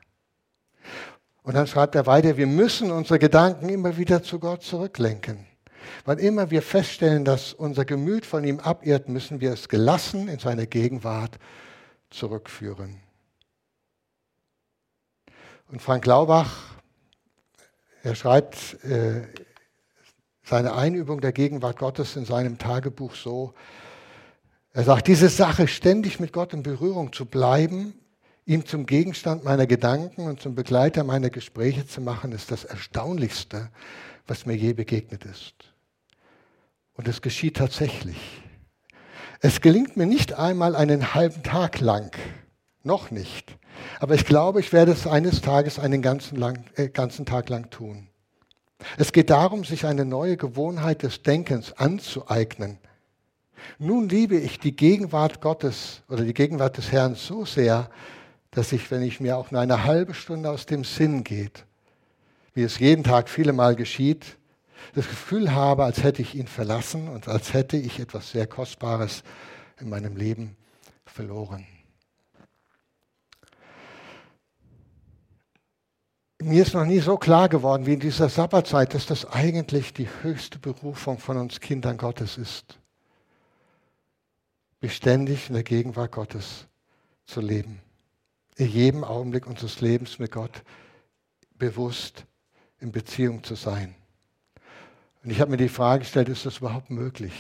Und 1.44 1.54
dann 1.56 1.68
schreibt 1.68 1.96
er 1.96 2.06
weiter, 2.06 2.38
wir 2.38 2.48
müssen 2.48 2.92
unsere 2.92 3.20
Gedanken 3.20 3.70
immer 3.70 3.98
wieder 3.98 4.24
zu 4.24 4.40
Gott 4.40 4.64
zurücklenken. 4.64 5.46
Wann 6.06 6.18
immer 6.18 6.50
wir 6.50 6.62
feststellen, 6.62 7.26
dass 7.26 7.54
unser 7.54 7.86
Gemüt 7.86 8.26
von 8.26 8.44
ihm 8.44 8.60
abirrt, 8.60 9.10
müssen 9.10 9.42
wir 9.42 9.52
es 9.52 9.70
gelassen 9.70 10.28
in 10.28 10.40
seine 10.40 10.68
Gegenwart 10.68 11.38
zurückführen. 12.10 13.00
Und 15.68 15.82
Frank 15.82 16.06
Laubach, 16.06 16.76
er 18.04 18.16
schreibt 18.16 18.84
äh, 18.84 19.24
seine 20.46 20.76
Einübung 20.76 21.22
der 21.22 21.34
Gegenwart 21.34 21.78
Gottes 21.80 22.16
in 22.16 22.26
seinem 22.26 22.58
Tagebuch 22.58 23.16
so, 23.16 23.54
er 24.72 24.84
sagt, 24.84 25.08
diese 25.08 25.30
Sache, 25.30 25.68
ständig 25.68 26.20
mit 26.20 26.34
Gott 26.34 26.54
in 26.54 26.62
Berührung 26.62 27.14
zu 27.14 27.26
bleiben, 27.26 27.94
ihm 28.46 28.66
zum 28.66 28.86
Gegenstand 28.86 29.44
meiner 29.44 29.68
Gedanken 29.68 30.28
und 30.28 30.42
zum 30.42 30.54
Begleiter 30.54 31.04
meiner 31.04 31.30
Gespräche 31.30 31.88
zu 31.88 32.02
machen, 32.02 32.34
ist 32.34 32.52
das 32.52 32.66
Erstaunlichste, 32.66 33.70
was 34.28 34.46
mir 34.46 34.56
je 34.56 34.74
begegnet 34.74 35.26
ist. 35.26 35.56
Und 36.94 37.08
es 37.08 37.22
geschieht 37.22 37.58
tatsächlich. 37.58 38.18
Es 39.40 39.62
gelingt 39.62 39.98
mir 39.98 40.06
nicht 40.06 40.34
einmal 40.34 40.76
einen 40.76 41.14
halben 41.14 41.42
Tag 41.42 41.80
lang, 41.80 42.12
noch 42.84 43.12
nicht. 43.12 43.58
Aber 44.00 44.14
ich 44.14 44.26
glaube, 44.26 44.60
ich 44.60 44.74
werde 44.74 44.92
es 44.92 45.08
eines 45.08 45.42
Tages 45.42 45.80
einen 45.80 46.02
ganzen, 46.02 46.38
lang, 46.38 46.66
äh, 46.76 46.90
ganzen 46.90 47.26
Tag 47.26 47.50
lang 47.50 47.70
tun. 47.70 48.10
Es 48.98 49.12
geht 49.12 49.30
darum, 49.30 49.64
sich 49.64 49.86
eine 49.86 50.06
neue 50.06 50.38
Gewohnheit 50.38 51.04
des 51.04 51.24
Denkens 51.24 51.74
anzueignen. 51.74 52.78
Nun 53.80 54.10
liebe 54.10 54.38
ich 54.38 54.60
die 54.60 54.76
Gegenwart 54.76 55.42
Gottes 55.42 56.04
oder 56.08 56.24
die 56.24 56.34
Gegenwart 56.34 56.78
des 56.78 56.92
Herrn 56.92 57.16
so 57.16 57.46
sehr, 57.46 57.90
dass 58.52 58.72
ich, 58.72 58.90
wenn 58.92 59.02
ich 59.02 59.20
mir 59.20 59.38
auch 59.38 59.52
nur 59.52 59.62
eine 59.62 59.84
halbe 59.84 60.14
Stunde 60.14 60.50
aus 60.50 60.66
dem 60.66 60.84
Sinn 60.84 61.24
geht, 61.24 61.66
wie 62.54 62.64
es 62.64 62.80
jeden 62.80 63.04
Tag 63.04 63.30
viele 63.30 63.54
Mal 63.54 63.76
geschieht, 63.76 64.38
das 64.94 65.10
Gefühl 65.10 65.54
habe, 65.54 65.84
als 65.84 66.04
hätte 66.04 66.22
ich 66.22 66.36
ihn 66.36 66.48
verlassen 66.48 67.08
und 67.10 67.28
als 67.28 67.54
hätte 67.54 67.76
ich 67.76 68.00
etwas 68.00 68.32
sehr 68.32 68.48
Kostbares 68.48 69.24
in 69.80 69.90
meinem 69.90 70.16
Leben 70.16 70.56
verloren. 71.06 71.66
Mir 76.48 76.62
ist 76.62 76.76
noch 76.76 76.86
nie 76.86 77.00
so 77.00 77.18
klar 77.18 77.50
geworden 77.50 77.88
wie 77.88 77.94
in 77.94 78.00
dieser 78.00 78.30
Sabbatzeit, 78.30 78.94
dass 78.94 79.08
das 79.08 79.26
eigentlich 79.26 79.94
die 79.94 80.08
höchste 80.22 80.60
Berufung 80.60 81.18
von 81.18 81.38
uns 81.38 81.60
Kindern 81.60 81.98
Gottes 81.98 82.38
ist. 82.38 82.78
Beständig 84.80 85.48
in 85.48 85.56
der 85.56 85.64
Gegenwart 85.64 86.12
Gottes 86.12 86.68
zu 87.26 87.42
leben. 87.42 87.82
In 88.58 88.68
jedem 88.68 89.04
Augenblick 89.04 89.48
unseres 89.48 89.82
Lebens 89.82 90.20
mit 90.20 90.34
Gott 90.34 90.62
bewusst 91.56 92.26
in 92.80 92.92
Beziehung 92.92 93.44
zu 93.44 93.56
sein. 93.56 93.96
Und 95.24 95.32
ich 95.32 95.42
habe 95.42 95.50
mir 95.50 95.58
die 95.58 95.68
Frage 95.68 96.02
gestellt, 96.02 96.30
ist 96.30 96.46
das 96.46 96.60
überhaupt 96.60 96.92
möglich? 96.92 97.34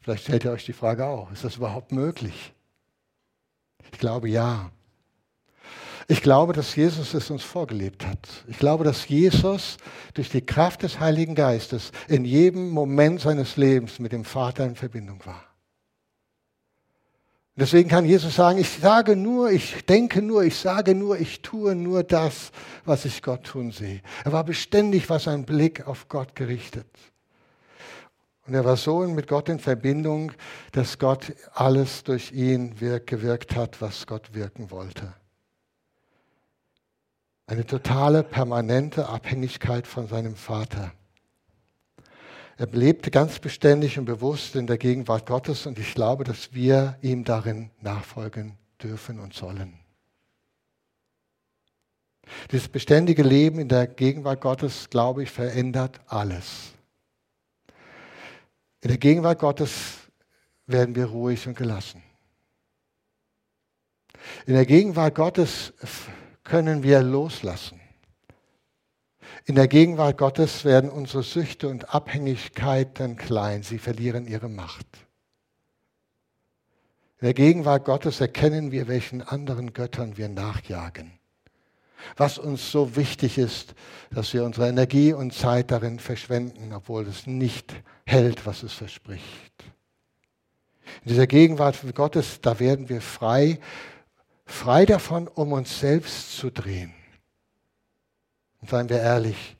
Vielleicht 0.00 0.22
stellt 0.22 0.44
ihr 0.44 0.52
euch 0.52 0.64
die 0.64 0.72
Frage 0.72 1.04
auch, 1.04 1.30
ist 1.32 1.44
das 1.44 1.56
überhaupt 1.56 1.92
möglich? 1.92 2.54
Ich 3.92 3.98
glaube 3.98 4.30
ja. 4.30 4.70
Ich 6.08 6.22
glaube, 6.22 6.52
dass 6.52 6.74
Jesus 6.74 7.14
es 7.14 7.30
uns 7.30 7.42
vorgelebt 7.42 8.06
hat. 8.06 8.28
Ich 8.48 8.58
glaube, 8.58 8.84
dass 8.84 9.08
Jesus 9.08 9.76
durch 10.14 10.30
die 10.30 10.44
Kraft 10.44 10.82
des 10.82 11.00
Heiligen 11.00 11.34
Geistes 11.34 11.92
in 12.08 12.24
jedem 12.24 12.70
Moment 12.70 13.20
seines 13.20 13.56
Lebens 13.56 13.98
mit 13.98 14.12
dem 14.12 14.24
Vater 14.24 14.64
in 14.64 14.74
Verbindung 14.74 15.20
war. 15.24 15.44
Deswegen 17.54 17.90
kann 17.90 18.06
Jesus 18.06 18.34
sagen, 18.34 18.58
ich 18.58 18.70
sage 18.70 19.14
nur, 19.14 19.50
ich 19.50 19.84
denke 19.84 20.22
nur, 20.22 20.42
ich 20.42 20.56
sage 20.56 20.94
nur, 20.94 21.20
ich 21.20 21.42
tue 21.42 21.74
nur 21.74 22.02
das, 22.02 22.50
was 22.86 23.04
ich 23.04 23.22
Gott 23.22 23.44
tun 23.44 23.72
sehe. 23.72 24.00
Er 24.24 24.32
war 24.32 24.42
beständig, 24.42 25.10
was 25.10 25.24
sein 25.24 25.44
Blick 25.44 25.86
auf 25.86 26.08
Gott 26.08 26.34
gerichtet. 26.34 26.86
Und 28.46 28.54
er 28.54 28.64
war 28.64 28.76
so 28.76 29.06
mit 29.06 29.28
Gott 29.28 29.50
in 29.50 29.58
Verbindung, 29.58 30.32
dass 30.72 30.98
Gott 30.98 31.32
alles 31.52 32.02
durch 32.04 32.32
ihn 32.32 32.74
gewirkt 32.74 33.54
hat, 33.54 33.80
was 33.80 34.06
Gott 34.06 34.32
wirken 34.32 34.70
wollte. 34.70 35.12
Eine 37.52 37.66
totale, 37.66 38.22
permanente 38.22 39.10
Abhängigkeit 39.10 39.86
von 39.86 40.08
seinem 40.08 40.36
Vater. 40.36 40.94
Er 42.56 42.66
lebte 42.68 43.10
ganz 43.10 43.40
beständig 43.40 43.98
und 43.98 44.06
bewusst 44.06 44.56
in 44.56 44.66
der 44.66 44.78
Gegenwart 44.78 45.26
Gottes 45.26 45.66
und 45.66 45.78
ich 45.78 45.92
glaube, 45.92 46.24
dass 46.24 46.54
wir 46.54 46.96
ihm 47.02 47.24
darin 47.24 47.68
nachfolgen 47.82 48.56
dürfen 48.82 49.20
und 49.20 49.34
sollen. 49.34 49.74
Dieses 52.50 52.68
beständige 52.68 53.22
Leben 53.22 53.58
in 53.58 53.68
der 53.68 53.86
Gegenwart 53.86 54.40
Gottes, 54.40 54.88
glaube 54.88 55.22
ich, 55.22 55.30
verändert 55.30 56.00
alles. 56.06 56.72
In 58.80 58.88
der 58.88 58.96
Gegenwart 58.96 59.40
Gottes 59.40 59.98
werden 60.66 60.94
wir 60.94 61.04
ruhig 61.04 61.46
und 61.46 61.58
gelassen. 61.58 62.02
In 64.46 64.54
der 64.54 64.64
Gegenwart 64.64 65.14
Gottes 65.14 65.74
können 66.52 66.82
wir 66.82 67.00
loslassen. 67.00 67.80
In 69.46 69.54
der 69.54 69.68
Gegenwart 69.68 70.18
Gottes 70.18 70.66
werden 70.66 70.90
unsere 70.90 71.22
Süchte 71.22 71.66
und 71.66 71.94
Abhängigkeiten 71.94 73.16
klein, 73.16 73.62
sie 73.62 73.78
verlieren 73.78 74.26
ihre 74.26 74.50
Macht. 74.50 74.86
In 77.20 77.24
der 77.24 77.32
Gegenwart 77.32 77.86
Gottes 77.86 78.20
erkennen 78.20 78.70
wir, 78.70 78.86
welchen 78.86 79.22
anderen 79.22 79.72
Göttern 79.72 80.18
wir 80.18 80.28
nachjagen. 80.28 81.12
Was 82.18 82.36
uns 82.36 82.70
so 82.70 82.96
wichtig 82.96 83.38
ist, 83.38 83.74
dass 84.10 84.34
wir 84.34 84.44
unsere 84.44 84.68
Energie 84.68 85.14
und 85.14 85.32
Zeit 85.32 85.70
darin 85.70 86.00
verschwenden, 86.00 86.74
obwohl 86.74 87.06
es 87.06 87.26
nicht 87.26 87.72
hält, 88.04 88.44
was 88.44 88.62
es 88.62 88.74
verspricht. 88.74 89.54
In 91.04 91.08
dieser 91.08 91.26
Gegenwart 91.26 91.78
Gottes, 91.94 92.42
da 92.42 92.60
werden 92.60 92.90
wir 92.90 93.00
frei, 93.00 93.58
frei 94.52 94.86
davon, 94.86 95.26
um 95.28 95.52
uns 95.52 95.80
selbst 95.80 96.36
zu 96.36 96.50
drehen. 96.50 96.94
Und 98.60 98.70
seien 98.70 98.88
wir 98.88 99.00
ehrlich, 99.00 99.56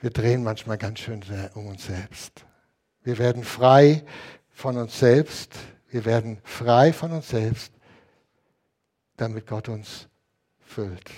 wir 0.00 0.10
drehen 0.10 0.42
manchmal 0.42 0.76
ganz 0.76 1.00
schön 1.00 1.22
um 1.54 1.66
uns 1.66 1.86
selbst. 1.86 2.44
Wir 3.02 3.18
werden 3.18 3.42
frei 3.42 4.04
von 4.50 4.76
uns 4.76 4.98
selbst. 4.98 5.54
Wir 5.88 6.04
werden 6.04 6.38
frei 6.44 6.92
von 6.92 7.12
uns 7.12 7.28
selbst, 7.28 7.72
damit 9.16 9.46
Gott 9.46 9.68
uns 9.68 10.08
füllt. 10.60 11.10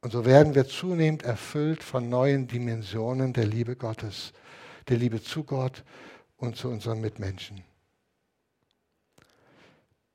Und 0.00 0.12
so 0.12 0.24
werden 0.24 0.54
wir 0.54 0.68
zunehmend 0.68 1.22
erfüllt 1.22 1.82
von 1.82 2.08
neuen 2.08 2.46
Dimensionen 2.46 3.32
der 3.32 3.46
Liebe 3.46 3.74
Gottes, 3.74 4.32
der 4.88 4.98
Liebe 4.98 5.22
zu 5.22 5.44
Gott 5.44 5.82
und 6.36 6.56
zu 6.56 6.68
unseren 6.68 7.00
Mitmenschen. 7.00 7.64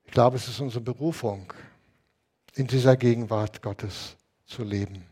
Ich 0.10 0.14
glaube, 0.14 0.38
es 0.38 0.48
ist 0.48 0.60
unsere 0.60 0.84
Berufung, 0.84 1.54
in 2.56 2.66
dieser 2.66 2.98
Gegenwart 2.98 3.62
Gottes 3.62 4.18
zu 4.48 4.64
leben. 4.64 5.06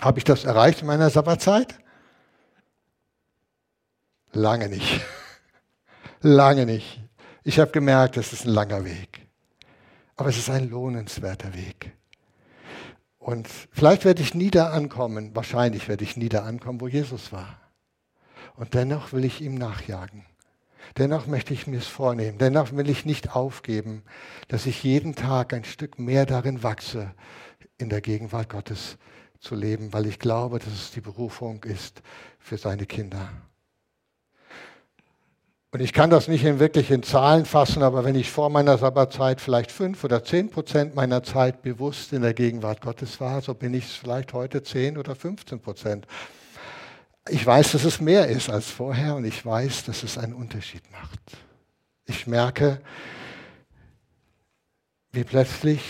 Habe 0.00 0.16
ich 0.16 0.24
das 0.24 0.46
erreicht 0.46 0.80
in 0.80 0.86
meiner 0.86 1.10
Sabbatzeit? 1.10 1.78
Lange 4.32 4.70
nicht. 4.70 5.02
Lange 6.22 6.64
nicht. 6.64 6.98
Ich 7.44 7.60
habe 7.60 7.70
gemerkt, 7.70 8.16
es 8.16 8.32
ist 8.32 8.46
ein 8.46 8.52
langer 8.52 8.86
Weg. 8.86 9.28
Aber 10.16 10.30
es 10.30 10.38
ist 10.38 10.48
ein 10.48 10.70
lohnenswerter 10.70 11.52
Weg. 11.52 11.92
Und 13.18 13.46
vielleicht 13.70 14.06
werde 14.06 14.22
ich 14.22 14.32
nie 14.32 14.50
da 14.50 14.70
ankommen, 14.70 15.36
wahrscheinlich 15.36 15.88
werde 15.88 16.04
ich 16.04 16.16
nie 16.16 16.30
da 16.30 16.44
ankommen, 16.44 16.80
wo 16.80 16.88
Jesus 16.88 17.32
war. 17.32 17.60
Und 18.56 18.72
dennoch 18.72 19.12
will 19.12 19.26
ich 19.26 19.42
ihm 19.42 19.56
nachjagen. 19.56 20.24
Dennoch 20.96 21.26
möchte 21.26 21.52
ich 21.52 21.66
mir 21.66 21.78
es 21.78 21.86
vornehmen. 21.86 22.38
Dennoch 22.38 22.72
will 22.72 22.88
ich 22.88 23.04
nicht 23.04 23.36
aufgeben, 23.36 24.02
dass 24.48 24.66
ich 24.66 24.82
jeden 24.82 25.14
Tag 25.14 25.52
ein 25.52 25.64
Stück 25.64 25.98
mehr 25.98 26.26
darin 26.26 26.62
wachse, 26.62 27.12
in 27.76 27.88
der 27.88 28.00
Gegenwart 28.00 28.48
Gottes 28.48 28.96
zu 29.40 29.54
leben, 29.54 29.92
weil 29.92 30.06
ich 30.06 30.18
glaube, 30.18 30.58
dass 30.58 30.72
es 30.72 30.90
die 30.90 31.00
Berufung 31.00 31.62
ist 31.64 32.02
für 32.38 32.58
seine 32.58 32.86
Kinder. 32.86 33.28
Und 35.70 35.80
ich 35.80 35.92
kann 35.92 36.08
das 36.08 36.28
nicht 36.28 36.44
in 36.44 36.60
wirklich 36.60 36.90
in 36.90 37.02
Zahlen 37.02 37.44
fassen, 37.44 37.82
aber 37.82 38.02
wenn 38.02 38.14
ich 38.14 38.30
vor 38.30 38.48
meiner 38.48 38.78
Sabbatzeit 38.78 39.38
vielleicht 39.38 39.70
fünf 39.70 40.02
oder 40.02 40.24
zehn 40.24 40.48
Prozent 40.48 40.94
meiner 40.94 41.22
Zeit 41.22 41.60
bewusst 41.60 42.14
in 42.14 42.22
der 42.22 42.32
Gegenwart 42.32 42.80
Gottes 42.80 43.20
war, 43.20 43.42
so 43.42 43.52
bin 43.52 43.74
ich 43.74 43.84
es 43.84 43.92
vielleicht 43.92 44.32
heute 44.32 44.62
zehn 44.62 44.96
oder 44.96 45.14
15 45.14 45.60
Prozent. 45.60 46.06
Ich 47.30 47.44
weiß, 47.44 47.72
dass 47.72 47.84
es 47.84 48.00
mehr 48.00 48.28
ist 48.28 48.48
als 48.48 48.70
vorher 48.70 49.16
und 49.16 49.24
ich 49.24 49.44
weiß, 49.44 49.84
dass 49.84 50.02
es 50.02 50.18
einen 50.18 50.34
Unterschied 50.34 50.82
macht. 50.90 51.20
Ich 52.06 52.26
merke, 52.26 52.80
wie 55.12 55.24
plötzlich 55.24 55.82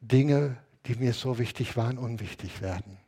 Dinge, 0.00 0.56
die 0.86 0.94
mir 0.96 1.12
so 1.12 1.38
wichtig 1.38 1.76
waren, 1.76 1.98
unwichtig 1.98 2.60
werden. 2.60 2.98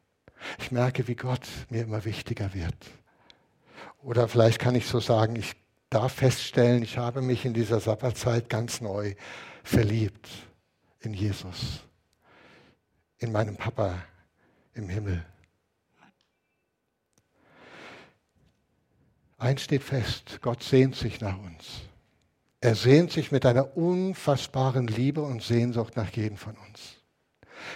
Ich 0.59 0.71
merke, 0.71 1.09
wie 1.09 1.15
Gott 1.15 1.47
mir 1.69 1.83
immer 1.83 2.05
wichtiger 2.05 2.55
wird. 2.55 2.77
Oder 4.03 4.29
vielleicht 4.29 4.59
kann 4.59 4.75
ich 4.75 4.87
so 4.87 5.01
sagen, 5.01 5.37
ich 5.37 5.55
darf 5.91 6.15
feststellen, 6.15 6.83
ich 6.83 6.99
habe 6.99 7.23
mich 7.23 7.45
in 7.45 7.55
dieser 7.55 7.81
Sabbatzeit 7.81 8.49
ganz 8.49 8.81
neu 8.81 9.15
verliebt 9.63 10.29
in 11.01 11.15
Jesus, 11.15 11.81
in 13.19 13.33
meinem 13.33 13.57
Papa 13.57 14.03
im 14.75 14.89
Himmel. 14.89 15.25
Eins 19.38 19.62
steht 19.62 19.83
fest, 19.83 20.40
Gott 20.42 20.62
sehnt 20.62 20.97
sich 20.97 21.21
nach 21.21 21.38
uns. 21.38 21.83
Er 22.61 22.75
sehnt 22.75 23.12
sich 23.12 23.33
mit 23.33 23.47
einer 23.47 23.76
unfassbaren 23.76 24.88
Liebe 24.88 25.23
und 25.23 25.42
Sehnsucht 25.42 25.97
nach 25.97 26.11
jedem 26.11 26.37
von 26.37 26.57
uns. 26.68 26.97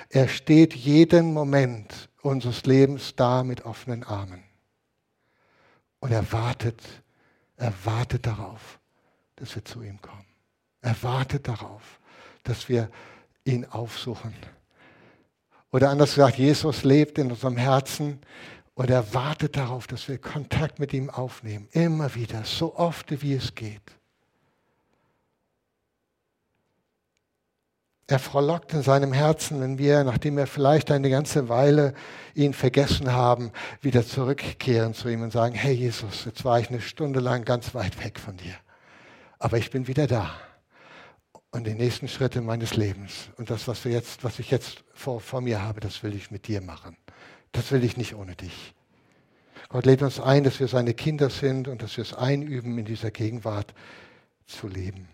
Er 0.09 0.29
steht 0.29 0.75
jeden 0.75 1.33
Moment 1.33 2.11
unseres 2.21 2.65
Lebens 2.67 3.15
da 3.17 3.45
mit 3.45 3.65
offenen 3.65 4.03
Armen. 4.03 4.43
Und 6.01 6.11
er 6.11 6.33
wartet 6.33 6.81
er 7.63 7.73
wartet 7.85 8.27
darauf, 8.27 8.81
dass 9.37 9.55
wir 9.55 9.65
zu 9.65 9.83
ihm 9.83 10.03
kommen. 10.03 10.27
Er 10.81 11.01
wartet 11.05 11.47
darauf, 11.47 12.01
dass 12.43 12.69
wir 12.69 12.91
ihn 13.45 13.65
aufsuchen. 13.67 14.35
Oder 15.71 15.91
anders 15.91 16.17
gesagt, 16.17 16.39
Jesus 16.39 16.83
lebt 16.83 17.19
in 17.19 17.31
unserem 17.31 17.57
Herzen 17.57 18.19
und 18.75 18.91
er 18.91 19.13
wartet 19.15 19.57
darauf, 19.57 19.87
dass 19.87 20.09
wir 20.09 20.19
Kontakt 20.19 20.79
mit 20.79 20.93
ihm 20.93 21.11
aufnehmen. 21.11 21.69
Immer 21.73 22.15
wieder, 22.15 22.45
so 22.45 22.77
oft 22.77 23.23
wie 23.23 23.35
es 23.35 23.55
geht. 23.55 23.83
Er 28.07 28.19
frohlockt 28.19 28.75
in 28.75 28.83
seinem 28.83 29.13
Herzen, 29.13 29.61
wenn 29.61 29.79
wir, 29.79 30.05
nachdem 30.05 30.37
wir 30.37 30.47
vielleicht 30.47 30.91
eine 30.91 31.09
ganze 31.09 31.49
Weile 31.49 31.95
ihn 32.35 32.53
vergessen 32.53 33.13
haben, 33.13 33.53
wieder 33.81 34.07
zurückkehren 34.07 34.93
zu 34.93 35.09
ihm 35.09 35.23
und 35.23 35.33
sagen, 35.33 35.55
hey 35.55 35.73
Jesus, 35.73 36.25
jetzt 36.25 36.45
war 36.45 36.59
ich 36.59 36.69
eine 36.69 36.81
Stunde 36.81 37.21
lang 37.21 37.45
ganz 37.45 37.75
weit 37.75 38.03
weg 38.05 38.19
von 38.19 38.37
dir, 38.37 38.55
aber 39.39 39.57
ich 39.57 39.71
bin 39.71 39.87
wieder 39.87 40.07
da. 40.07 40.31
Und 41.53 41.67
die 41.67 41.75
nächsten 41.75 42.09
Schritte 42.09 42.41
meines 42.41 42.77
Lebens 42.77 43.31
und 43.37 43.51
das, 43.51 43.69
was, 43.69 43.85
wir 43.85 43.93
jetzt, 43.93 44.25
was 44.25 44.39
ich 44.39 44.51
jetzt 44.51 44.85
vor, 44.95 45.21
vor 45.21 45.41
mir 45.41 45.63
habe, 45.63 45.81
das 45.81 46.03
will 46.03 46.15
ich 46.15 46.31
mit 46.31 46.49
dir 46.49 46.61
machen. 46.61 46.97
Das 47.53 47.71
will 47.71 47.85
ich 47.85 47.97
nicht 47.97 48.15
ohne 48.15 48.35
dich. 48.35 48.75
Gott 49.69 49.87
lädt 49.87 50.03
uns 50.03 50.21
ein, 50.21 50.45
dass 50.45 50.61
wir 50.61 50.69
seine 50.69 50.95
Kinder 50.95 51.31
sind 51.31 51.69
und 51.69 51.83
dass 51.83 51.97
wir 51.97 52.03
es 52.03 52.15
einüben, 52.15 52.77
in 52.79 52.85
dieser 52.85 53.11
Gegenwart 53.11 53.73
zu 54.47 54.69
leben. 54.69 55.09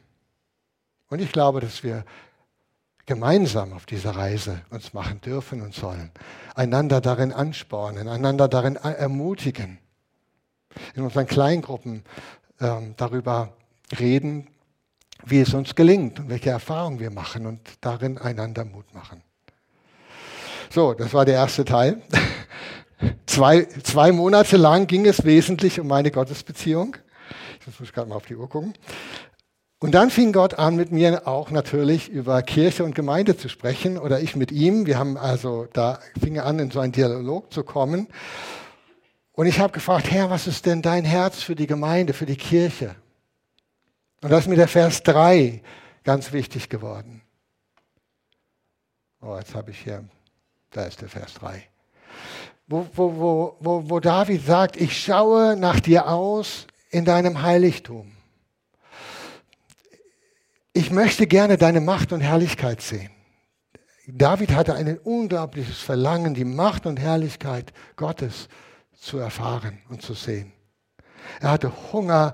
Und 1.10 1.20
ich 1.20 1.32
glaube, 1.32 1.60
dass 1.60 1.82
wir 1.82 2.04
gemeinsam 3.06 3.72
auf 3.72 3.86
dieser 3.86 4.16
Reise 4.16 4.62
uns 4.70 4.92
machen 4.92 5.20
dürfen 5.20 5.62
und 5.62 5.74
sollen. 5.74 6.10
Einander 6.54 7.00
darin 7.00 7.32
anspornen, 7.32 8.08
einander 8.08 8.48
darin 8.48 8.76
ermutigen. 8.76 9.78
In 10.94 11.02
unseren 11.02 11.26
Kleingruppen 11.26 12.04
ähm, 12.60 12.94
darüber 12.96 13.56
reden, 13.98 14.48
wie 15.24 15.40
es 15.40 15.54
uns 15.54 15.74
gelingt 15.74 16.20
und 16.20 16.28
welche 16.28 16.50
Erfahrungen 16.50 17.00
wir 17.00 17.10
machen 17.10 17.46
und 17.46 17.60
darin 17.80 18.18
einander 18.18 18.64
Mut 18.64 18.92
machen. 18.94 19.22
So, 20.70 20.92
das 20.92 21.14
war 21.14 21.24
der 21.24 21.34
erste 21.34 21.64
Teil. 21.64 22.02
zwei, 23.26 23.64
zwei 23.82 24.12
Monate 24.12 24.56
lang 24.56 24.86
ging 24.86 25.06
es 25.06 25.24
wesentlich 25.24 25.80
um 25.80 25.86
meine 25.86 26.10
Gottesbeziehung. 26.10 26.96
Ich 27.60 27.80
muss 27.80 27.92
gerade 27.92 28.08
mal 28.08 28.16
auf 28.16 28.26
die 28.26 28.36
Uhr 28.36 28.48
gucken. 28.48 28.74
Und 29.80 29.92
dann 29.92 30.10
fing 30.10 30.32
Gott 30.32 30.54
an, 30.54 30.74
mit 30.74 30.90
mir 30.90 31.28
auch 31.28 31.50
natürlich 31.50 32.08
über 32.08 32.42
Kirche 32.42 32.82
und 32.82 32.94
Gemeinde 32.94 33.36
zu 33.36 33.48
sprechen 33.48 33.96
oder 33.96 34.20
ich 34.20 34.34
mit 34.34 34.50
ihm. 34.50 34.86
Wir 34.86 34.98
haben 34.98 35.16
also, 35.16 35.68
da 35.72 36.00
fing 36.20 36.34
er 36.34 36.46
an, 36.46 36.58
in 36.58 36.70
so 36.70 36.80
einen 36.80 36.92
Dialog 36.92 37.52
zu 37.52 37.62
kommen. 37.62 38.08
Und 39.32 39.46
ich 39.46 39.60
habe 39.60 39.72
gefragt, 39.72 40.10
Herr, 40.10 40.30
was 40.30 40.48
ist 40.48 40.66
denn 40.66 40.82
dein 40.82 41.04
Herz 41.04 41.42
für 41.42 41.54
die 41.54 41.68
Gemeinde, 41.68 42.12
für 42.12 42.26
die 42.26 42.36
Kirche? 42.36 42.96
Und 44.20 44.30
da 44.30 44.38
ist 44.38 44.48
mir 44.48 44.56
der 44.56 44.66
Vers 44.66 45.04
3 45.04 45.62
ganz 46.02 46.32
wichtig 46.32 46.68
geworden. 46.68 47.22
Oh, 49.20 49.36
jetzt 49.38 49.54
habe 49.54 49.70
ich 49.70 49.78
hier, 49.78 50.04
da 50.70 50.84
ist 50.84 51.00
der 51.00 51.08
Vers 51.08 51.34
3. 51.34 51.62
Wo, 52.66 52.86
wo, 52.94 53.16
wo, 53.16 53.56
wo, 53.60 53.90
wo 53.90 54.00
David 54.00 54.44
sagt, 54.44 54.76
ich 54.76 55.02
schaue 55.02 55.56
nach 55.56 55.80
dir 55.80 56.08
aus 56.08 56.66
in 56.90 57.04
deinem 57.04 57.42
Heiligtum 57.42 58.12
ich 60.78 60.92
möchte 60.92 61.26
gerne 61.26 61.58
deine 61.58 61.80
Macht 61.80 62.12
und 62.12 62.20
Herrlichkeit 62.20 62.80
sehen. 62.80 63.10
David 64.06 64.52
hatte 64.52 64.74
ein 64.74 64.96
unglaubliches 64.96 65.78
Verlangen, 65.78 66.34
die 66.34 66.44
Macht 66.44 66.86
und 66.86 67.00
Herrlichkeit 67.00 67.72
Gottes 67.96 68.48
zu 68.94 69.18
erfahren 69.18 69.80
und 69.88 70.02
zu 70.02 70.14
sehen. 70.14 70.52
Er 71.40 71.50
hatte 71.50 71.72
Hunger 71.92 72.32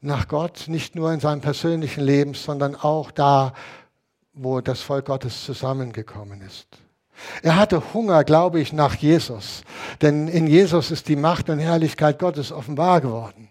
nach 0.00 0.26
Gott, 0.26 0.64
nicht 0.68 0.94
nur 0.94 1.12
in 1.12 1.20
seinem 1.20 1.42
persönlichen 1.42 2.02
Leben, 2.02 2.32
sondern 2.32 2.74
auch 2.74 3.10
da, 3.10 3.52
wo 4.32 4.62
das 4.62 4.80
Volk 4.80 5.04
Gottes 5.04 5.44
zusammengekommen 5.44 6.40
ist. 6.40 6.68
Er 7.42 7.56
hatte 7.56 7.94
Hunger, 7.94 8.24
glaube 8.24 8.60
ich, 8.60 8.72
nach 8.72 8.94
Jesus, 8.94 9.62
denn 10.00 10.28
in 10.28 10.46
Jesus 10.46 10.90
ist 10.90 11.08
die 11.08 11.16
Macht 11.16 11.50
und 11.50 11.58
Herrlichkeit 11.58 12.18
Gottes 12.18 12.52
offenbar 12.52 13.00
geworden. 13.00 13.48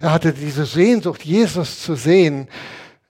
Er 0.00 0.12
hatte 0.12 0.32
diese 0.32 0.66
Sehnsucht, 0.66 1.24
Jesus 1.24 1.82
zu 1.82 1.94
sehen, 1.94 2.48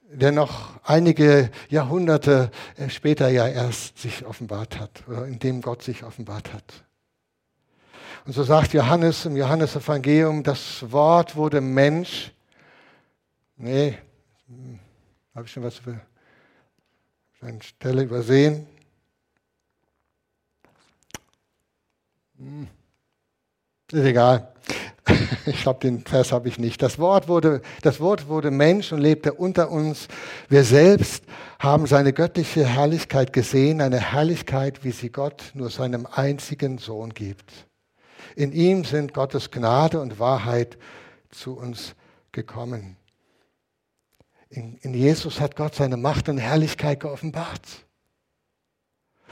der 0.09 0.31
noch 0.31 0.79
einige 0.83 1.49
Jahrhunderte 1.69 2.51
später 2.89 3.29
ja 3.29 3.47
erst 3.47 3.97
sich 3.97 4.25
offenbart 4.25 4.79
hat, 4.79 5.03
oder 5.07 5.25
in 5.25 5.39
dem 5.39 5.61
Gott 5.61 5.81
sich 5.81 6.03
offenbart 6.03 6.53
hat. 6.53 6.85
Und 8.25 8.33
so 8.33 8.43
sagt 8.43 8.73
Johannes 8.73 9.25
im 9.25 9.35
Johannesevangelium, 9.35 10.43
das 10.43 10.91
Wort 10.91 11.35
wurde 11.35 11.61
Mensch. 11.61 12.31
Nee, 13.57 13.97
habe 15.33 15.45
ich 15.45 15.51
schon 15.51 15.63
was 15.63 15.79
über 15.79 15.99
eine 17.45 17.61
Stelle 17.61 18.03
übersehen? 18.03 18.67
Hm. 22.37 22.67
Ist 23.91 24.03
egal. 24.03 24.51
ich 25.45 25.61
glaube, 25.61 25.79
den 25.81 26.03
Vers 26.03 26.31
habe 26.31 26.47
ich 26.47 26.57
nicht. 26.57 26.81
Das 26.81 26.97
Wort, 26.97 27.27
wurde, 27.27 27.61
das 27.83 27.99
Wort 27.99 28.27
wurde 28.27 28.49
Mensch 28.49 28.91
und 28.91 28.99
lebte 28.99 29.33
unter 29.33 29.69
uns. 29.69 30.07
Wir 30.49 30.63
selbst 30.63 31.23
haben 31.59 31.85
seine 31.85 32.13
göttliche 32.13 32.65
Herrlichkeit 32.65 33.31
gesehen, 33.31 33.79
eine 33.81 33.99
Herrlichkeit, 33.99 34.83
wie 34.83 34.91
sie 34.91 35.11
Gott 35.11 35.51
nur 35.53 35.69
seinem 35.69 36.07
einzigen 36.07 36.79
Sohn 36.79 37.13
gibt. 37.13 37.67
In 38.35 38.51
ihm 38.51 38.83
sind 38.83 39.13
Gottes 39.13 39.51
Gnade 39.51 40.01
und 40.01 40.19
Wahrheit 40.19 40.77
zu 41.29 41.55
uns 41.55 41.95
gekommen. 42.31 42.97
In, 44.55 44.77
in 44.81 44.93
Jesus 44.93 45.39
hat 45.39 45.55
Gott 45.55 45.75
seine 45.75 45.97
Macht 45.97 46.29
und 46.29 46.37
Herrlichkeit 46.37 47.01
geoffenbart. 47.01 47.85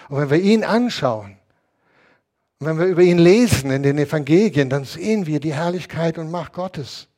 Und 0.10 0.18
wenn 0.18 0.30
wir 0.30 0.40
ihn 0.40 0.64
anschauen, 0.64 1.38
Und 2.64 2.68
wenn 2.68 2.80
wir 2.80 2.86
über 2.86 3.02
ihn 3.02 3.18
lesen 3.18 3.72
in 3.72 3.84
den 3.84 3.98
Evangelien, 3.98 4.70
dann 4.70 4.86
sehen 4.86 5.26
wir 5.26 5.42
die 5.42 5.54
Herrlichkeit 5.54 6.18
und 6.18 6.32
Macht 6.32 6.54
Gottes. 6.54 7.10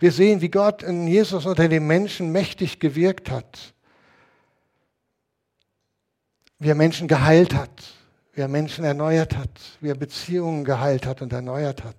Wir 0.00 0.10
sehen, 0.10 0.40
wie 0.40 0.48
Gott 0.48 0.82
in 0.82 1.06
Jesus 1.06 1.46
unter 1.46 1.68
den 1.68 1.86
Menschen 1.86 2.32
mächtig 2.32 2.80
gewirkt 2.80 3.30
hat. 3.30 3.72
Wie 6.58 6.68
er 6.68 6.74
Menschen 6.74 7.06
geheilt 7.06 7.54
hat, 7.54 7.70
wie 8.32 8.40
er 8.40 8.48
Menschen 8.48 8.84
erneuert 8.84 9.36
hat, 9.36 9.60
wie 9.80 9.90
er 9.90 9.94
Beziehungen 9.94 10.64
geheilt 10.64 11.06
hat 11.06 11.22
und 11.22 11.32
erneuert 11.32 11.84
hat. 11.84 11.96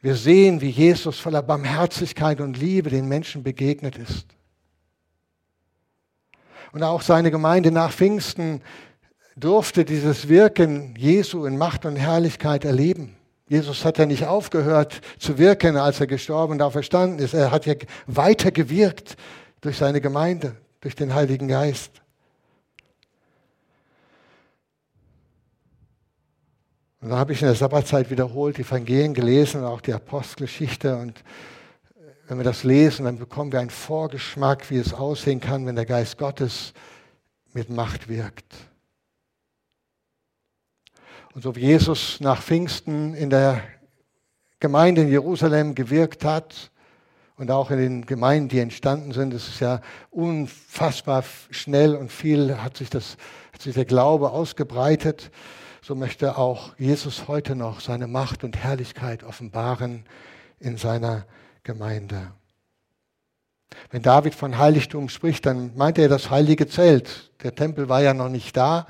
Wir 0.00 0.14
sehen, 0.14 0.60
wie 0.60 0.70
Jesus 0.70 1.18
voller 1.18 1.42
Barmherzigkeit 1.42 2.40
und 2.40 2.58
Liebe 2.58 2.90
den 2.90 3.08
Menschen 3.08 3.42
begegnet 3.42 3.96
ist. 3.96 4.26
Und 6.72 6.82
auch 6.82 7.02
seine 7.02 7.30
Gemeinde 7.30 7.70
nach 7.70 7.90
Pfingsten 7.92 8.60
durfte 9.36 9.84
dieses 9.84 10.28
Wirken 10.28 10.94
Jesu 10.96 11.46
in 11.46 11.56
Macht 11.56 11.86
und 11.86 11.96
Herrlichkeit 11.96 12.64
erleben. 12.64 13.16
Jesus 13.48 13.84
hat 13.84 13.98
ja 13.98 14.06
nicht 14.06 14.26
aufgehört 14.26 15.00
zu 15.18 15.38
wirken, 15.38 15.76
als 15.76 16.00
er 16.00 16.06
gestorben 16.06 16.54
und 16.54 16.62
auferstanden 16.62 17.18
ist. 17.18 17.32
Er 17.32 17.50
hat 17.50 17.64
ja 17.66 17.74
weiter 18.06 18.50
gewirkt 18.50 19.16
durch 19.60 19.78
seine 19.78 20.00
Gemeinde, 20.00 20.56
durch 20.80 20.96
den 20.96 21.14
Heiligen 21.14 21.48
Geist. 21.48 22.02
Und 27.06 27.10
dann 27.10 27.20
habe 27.20 27.34
ich 27.34 27.40
in 27.40 27.46
der 27.46 27.54
Sabbatzeit 27.54 28.10
wiederholt 28.10 28.56
die 28.56 28.62
Evangelien 28.62 29.14
gelesen 29.14 29.60
und 29.60 29.68
auch 29.68 29.80
die 29.80 29.92
Apostelgeschichte. 29.92 30.96
Und 30.96 31.22
wenn 32.26 32.36
wir 32.36 32.42
das 32.42 32.64
lesen, 32.64 33.04
dann 33.04 33.16
bekommen 33.16 33.52
wir 33.52 33.60
einen 33.60 33.70
Vorgeschmack, 33.70 34.68
wie 34.72 34.78
es 34.78 34.92
aussehen 34.92 35.38
kann, 35.38 35.66
wenn 35.66 35.76
der 35.76 35.86
Geist 35.86 36.18
Gottes 36.18 36.72
mit 37.52 37.70
Macht 37.70 38.08
wirkt. 38.08 38.52
Und 41.32 41.42
so 41.42 41.54
wie 41.54 41.60
Jesus 41.60 42.18
nach 42.18 42.42
Pfingsten 42.42 43.14
in 43.14 43.30
der 43.30 43.62
Gemeinde 44.58 45.02
in 45.02 45.08
Jerusalem 45.08 45.76
gewirkt 45.76 46.24
hat 46.24 46.72
und 47.36 47.52
auch 47.52 47.70
in 47.70 47.78
den 47.78 48.06
Gemeinden, 48.06 48.48
die 48.48 48.58
entstanden 48.58 49.12
sind, 49.12 49.32
es 49.32 49.46
ist 49.46 49.60
ja 49.60 49.80
unfassbar 50.10 51.22
schnell 51.52 51.94
und 51.94 52.10
viel 52.10 52.60
hat 52.60 52.76
sich, 52.76 52.90
das, 52.90 53.16
hat 53.52 53.62
sich 53.62 53.76
der 53.76 53.84
Glaube 53.84 54.32
ausgebreitet, 54.32 55.30
so 55.86 55.94
möchte 55.94 56.36
auch 56.36 56.76
Jesus 56.78 57.28
heute 57.28 57.54
noch 57.54 57.78
seine 57.78 58.08
Macht 58.08 58.42
und 58.42 58.56
Herrlichkeit 58.56 59.22
offenbaren 59.22 60.04
in 60.58 60.78
seiner 60.78 61.26
Gemeinde. 61.62 62.32
Wenn 63.92 64.02
David 64.02 64.34
von 64.34 64.58
Heiligtum 64.58 65.08
spricht, 65.08 65.46
dann 65.46 65.76
meint 65.76 65.96
er 65.98 66.08
das 66.08 66.28
heilige 66.28 66.66
Zelt. 66.66 67.30
Der 67.44 67.54
Tempel 67.54 67.88
war 67.88 68.02
ja 68.02 68.14
noch 68.14 68.28
nicht 68.28 68.56
da, 68.56 68.88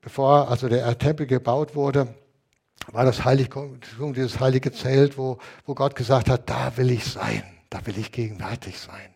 bevor 0.00 0.50
also 0.50 0.68
der 0.68 0.98
Tempel 0.98 1.26
gebaut 1.28 1.76
wurde, 1.76 2.12
war 2.88 3.04
das 3.04 3.24
Heiligtum, 3.24 3.78
dieses 4.14 4.40
heilige 4.40 4.72
Zelt, 4.72 5.16
wo, 5.16 5.38
wo 5.64 5.76
Gott 5.76 5.94
gesagt 5.94 6.28
hat, 6.28 6.50
da 6.50 6.76
will 6.76 6.90
ich 6.90 7.04
sein, 7.04 7.44
da 7.70 7.86
will 7.86 7.96
ich 7.98 8.10
gegenwärtig 8.10 8.80
sein. 8.80 9.14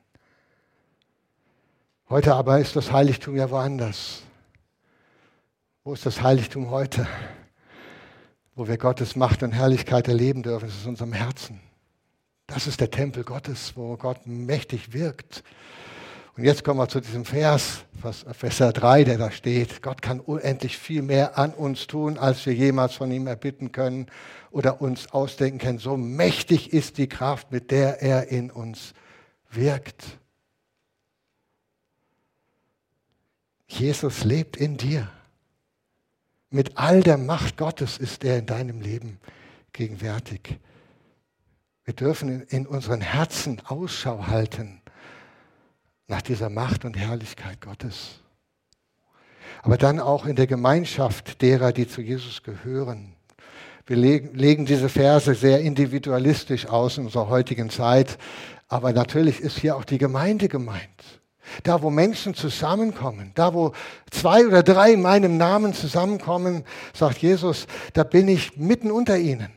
Heute 2.09 2.37
aber 2.37 2.61
ist 2.61 2.77
das 2.77 2.93
Heiligtum 2.93 3.35
ja 3.35 3.51
woanders. 3.51 4.23
Wo 5.89 5.95
ist 5.95 6.05
das 6.05 6.21
Heiligtum 6.21 6.69
heute? 6.69 7.07
Wo 8.55 8.69
wir 8.69 8.77
Gottes 8.77 9.17
Macht 9.17 9.43
und 9.43 9.53
Herrlichkeit 9.53 10.07
erleben 10.07 10.43
dürfen, 10.43 10.69
es 10.69 10.75
ist 10.75 10.85
in 10.85 10.91
unserem 10.91 11.15
Herzen. 11.15 11.63
Das 12.47 12.67
ist 12.67 12.83
der 12.83 12.91
Tempel 12.91 13.25
Gottes, 13.25 13.73
wo 13.75 13.97
Gott 13.97 14.27
mächtig 14.27 14.93
wirkt 14.93 15.43
und 16.37 16.45
jetzt 16.45 16.63
kommen 16.63 16.79
wir 16.79 16.89
zu 16.89 17.01
diesem 17.01 17.25
Vers, 17.25 17.85
Vers 18.03 18.59
3, 18.59 19.05
der 19.05 19.17
da 19.17 19.31
steht. 19.31 19.81
Gott 19.81 20.03
kann 20.03 20.21
unendlich 20.21 20.77
viel 20.77 21.01
mehr 21.01 21.39
an 21.39 21.55
uns 21.55 21.87
tun, 21.87 22.19
als 22.19 22.45
wir 22.45 22.53
jemals 22.53 22.93
von 22.93 23.11
ihm 23.11 23.27
erbitten 23.27 23.73
können 23.73 24.09
oder 24.51 24.83
uns 24.83 25.11
ausdenken 25.11 25.59
können. 25.59 25.79
So 25.79 25.97
mächtig 25.97 26.75
ist 26.75 26.99
die 26.99 27.09
Kraft, 27.09 27.51
mit 27.51 27.71
der 27.71 28.03
er 28.03 28.29
in 28.29 28.51
uns 28.51 28.93
wirkt. 29.49 30.05
Jesus 33.69 34.25
lebt 34.25 34.59
in 34.59 34.77
dir. 34.77 35.11
Mit 36.51 36.79
all 36.79 37.03
der 37.03 37.19
Macht 37.19 37.57
Gottes 37.57 37.99
ist 37.99 38.25
er 38.25 38.39
in 38.39 38.47
deinem 38.47 38.81
Leben 38.81 39.19
gegenwärtig. 39.73 40.59
Wir 41.85 41.95
dürfen 41.95 42.43
in 42.43 42.67
unseren 42.67 43.01
Herzen 43.01 43.61
Ausschau 43.67 44.27
halten 44.27 44.81
nach 46.07 46.23
dieser 46.23 46.49
Macht 46.49 46.85
und 46.85 46.97
Herrlichkeit 46.97 47.61
Gottes. 47.61 48.21
Aber 49.63 49.77
dann 49.77 50.01
auch 50.01 50.25
in 50.25 50.37
der 50.37 50.47
Gemeinschaft 50.47 51.43
derer, 51.43 51.73
die 51.73 51.87
zu 51.87 52.01
Jesus 52.01 52.43
gehören. 52.43 53.15
Wir 53.87 53.97
legen, 53.97 54.67
diese 54.67 54.89
Verse 54.89 55.35
sehr 55.35 55.61
individualistisch 55.61 56.67
aus 56.67 56.99
in 56.99 57.07
unserer 57.07 57.29
heutigen 57.29 57.71
Zeit, 57.71 58.19
aber 58.69 58.93
natürlich 58.93 59.41
ist 59.41 59.59
hier 59.59 59.77
auch 59.77 59.85
die 59.85 59.99
Gemeinde 59.99 60.49
gemeint. 60.49 61.21
Da, 61.63 61.83
wo 61.83 61.91
Menschen 61.91 62.35
zusammenkommen, 62.35 63.33
da, 63.35 63.55
wo 63.55 63.73
zwei 64.11 64.47
oder 64.47 64.63
drei 64.63 64.93
in 64.93 65.03
meinem 65.03 65.37
Namen 65.37 65.75
zusammenkommen, 65.75 66.65
sagt 66.95 67.19
Jesus, 67.19 67.67
da 67.93 68.05
bin 68.05 68.29
ich 68.29 68.57
mitten 68.57 68.91
unter 68.91 69.19
ihnen. 69.19 69.51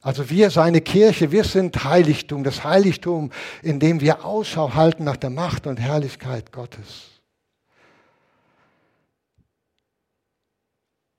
Also 0.00 0.30
wir, 0.30 0.50
seine 0.50 0.82
Kirche, 0.82 1.32
wir 1.32 1.42
sind 1.42 1.82
Heiligtum, 1.82 2.44
das 2.44 2.62
Heiligtum, 2.62 3.32
in 3.62 3.80
dem 3.80 4.00
wir 4.00 4.24
Ausschau 4.24 4.74
halten 4.74 5.02
nach 5.02 5.16
der 5.16 5.30
Macht 5.30 5.66
und 5.66 5.78
Herrlichkeit 5.78 6.52
Gottes. 6.52 7.15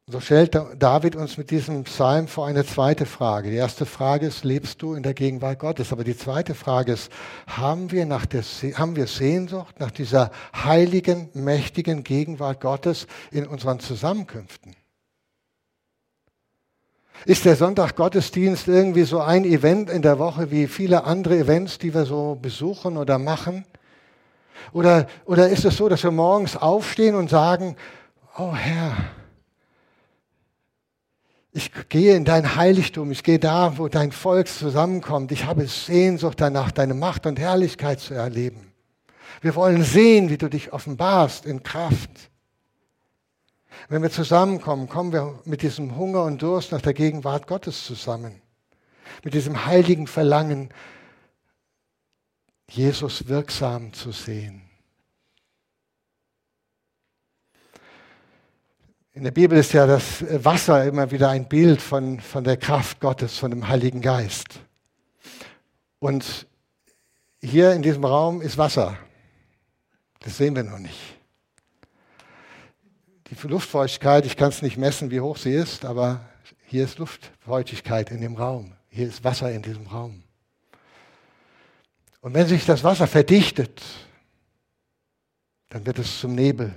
So 0.10 0.22
stellt 0.22 0.56
David 0.80 1.18
uns 1.18 1.38
mit 1.38 1.52
diesem 1.52 1.84
Psalm 1.84 2.30
vor 2.30 2.48
eine 2.48 2.66
zweite 2.66 3.06
Frage. 3.06 3.50
Die 3.50 3.58
erste 3.58 3.86
Frage 3.86 4.28
ist, 4.28 4.46
lebst 4.46 4.82
du 4.82 4.94
in 4.94 5.04
der 5.04 5.14
Gegenwart 5.14 5.60
Gottes? 5.60 5.92
Aber 5.92 6.06
die 6.06 6.16
zweite 6.16 6.56
Frage 6.56 6.94
ist, 6.94 7.12
haben 7.46 7.92
wir, 7.92 8.06
nach 8.06 8.26
der, 8.26 8.42
haben 8.42 8.96
wir 8.96 9.06
Sehnsucht 9.08 9.82
nach 9.82 9.92
dieser 9.92 10.32
heiligen, 10.56 11.30
mächtigen 11.34 12.06
Gegenwart 12.06 12.62
Gottes 12.62 13.06
in 13.32 13.46
unseren 13.46 13.82
Zusammenkünften? 13.82 14.78
Ist 17.26 17.44
der 17.44 17.58
Sonntag-Gottesdienst 17.58 18.70
irgendwie 18.70 19.04
so 19.04 19.20
ein 19.20 19.44
Event 19.44 19.90
in 19.90 20.04
der 20.04 20.20
Woche 20.20 20.52
wie 20.52 20.68
viele 20.68 21.04
andere 21.04 21.38
Events, 21.38 21.80
die 21.80 21.94
wir 21.94 22.06
so 22.06 22.38
besuchen 22.42 22.96
oder 22.96 23.20
machen? 23.20 23.66
Oder, 24.72 25.08
oder 25.26 25.50
ist 25.50 25.66
es 25.66 25.76
so, 25.76 25.90
dass 25.90 26.02
wir 26.02 26.12
morgens 26.12 26.56
aufstehen 26.56 27.16
und 27.16 27.30
sagen, 27.30 27.76
oh 28.38 28.56
Herr, 28.56 28.96
ich 31.52 31.72
gehe 31.90 32.16
in 32.16 32.26
dein 32.26 32.56
Heiligtum, 32.56 33.12
ich 33.12 33.24
gehe 33.24 33.40
da, 33.40 33.78
wo 33.78 33.88
dein 33.88 34.12
Volk 34.12 34.48
zusammenkommt. 34.48 35.32
Ich 35.32 35.46
habe 35.46 35.68
Sehnsucht 35.68 36.40
danach, 36.40 36.72
deine 36.72 36.94
Macht 36.94 37.26
und 37.26 37.40
Herrlichkeit 37.40 38.00
zu 38.00 38.14
erleben. 38.14 38.72
Wir 39.42 39.56
wollen 39.56 39.84
sehen, 39.84 40.30
wie 40.30 40.38
du 40.38 40.50
dich 40.50 40.74
offenbarst 40.74 41.46
in 41.46 41.64
Kraft. 41.64 42.10
Wenn 43.90 44.02
wir 44.02 44.12
zusammenkommen, 44.12 44.90
kommen 44.90 45.14
wir 45.14 45.40
mit 45.46 45.62
diesem 45.62 45.96
Hunger 45.96 46.24
und 46.24 46.42
Durst 46.42 46.72
nach 46.72 46.82
der 46.82 46.94
Gegenwart 46.94 47.48
Gottes 47.48 47.86
zusammen. 47.86 48.42
Mit 49.24 49.34
diesem 49.34 49.66
heiligen 49.66 50.08
Verlangen, 50.08 50.70
Jesus 52.70 53.28
wirksam 53.28 53.94
zu 53.94 54.12
sehen. 54.12 54.67
In 59.18 59.24
der 59.24 59.32
Bibel 59.32 59.58
ist 59.58 59.74
ja 59.74 59.88
das 59.88 60.24
Wasser 60.44 60.86
immer 60.86 61.10
wieder 61.12 61.30
ein 61.30 61.50
Bild 61.50 61.82
von, 61.82 62.20
von 62.20 62.44
der 62.44 62.58
Kraft 62.58 63.00
Gottes, 63.00 63.38
von 63.38 63.50
dem 63.50 63.68
Heiligen 63.68 64.02
Geist. 64.02 64.60
Und 66.00 66.48
hier 67.42 67.74
in 67.74 67.82
diesem 67.82 68.06
Raum 68.06 68.42
ist 68.42 68.58
Wasser. 68.58 68.98
Das 70.20 70.38
sehen 70.38 70.56
wir 70.56 70.64
noch 70.64 70.80
nicht 70.80 71.18
die 73.30 73.48
Luftfeuchtigkeit, 73.48 74.26
ich 74.26 74.38
kann 74.38 74.50
es 74.50 74.62
nicht 74.62 74.78
messen, 74.78 75.12
wie 75.12 75.20
hoch 75.20 75.38
sie 75.38 75.54
ist, 75.54 75.84
aber 75.86 76.22
hier 76.66 76.86
ist 76.86 76.98
Luftfeuchtigkeit 76.98 78.12
in 78.12 78.22
dem 78.22 78.36
Raum. 78.36 78.74
Hier 78.90 79.08
ist 79.08 79.24
Wasser 79.24 79.52
in 79.52 79.62
diesem 79.62 79.88
Raum. 79.88 80.24
Und 82.22 82.34
wenn 82.34 82.48
sich 82.48 82.66
das 82.66 82.84
Wasser 82.84 83.08
verdichtet, 83.08 83.82
dann 85.70 85.86
wird 85.86 86.00
es 86.00 86.20
zum 86.20 86.36
Nebel. 86.36 86.74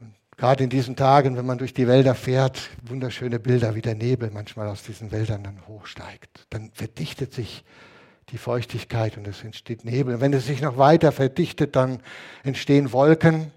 Und 0.00 0.14
gerade 0.38 0.64
in 0.64 0.70
diesen 0.70 0.96
Tagen, 0.96 1.36
wenn 1.36 1.44
man 1.44 1.58
durch 1.58 1.74
die 1.74 1.88
Wälder 1.88 2.14
fährt, 2.14 2.70
wunderschöne 2.86 3.40
Bilder, 3.40 3.74
wie 3.74 3.82
der 3.82 3.96
Nebel 3.96 4.30
manchmal 4.32 4.68
aus 4.68 4.84
diesen 4.84 5.10
Wäldern 5.10 5.42
dann 5.42 5.66
hochsteigt. 5.66 6.46
Dann 6.48 6.70
verdichtet 6.72 7.34
sich 7.34 7.64
die 8.30 8.38
Feuchtigkeit 8.38 9.16
und 9.16 9.26
es 9.26 9.42
entsteht 9.42 9.84
Nebel. 9.84 10.14
Und 10.14 10.20
wenn 10.20 10.32
es 10.32 10.46
sich 10.46 10.62
noch 10.62 10.78
weiter 10.78 11.12
verdichtet, 11.12 11.74
dann 11.74 12.00
entstehen 12.44 12.92
Wolken. 12.92 13.50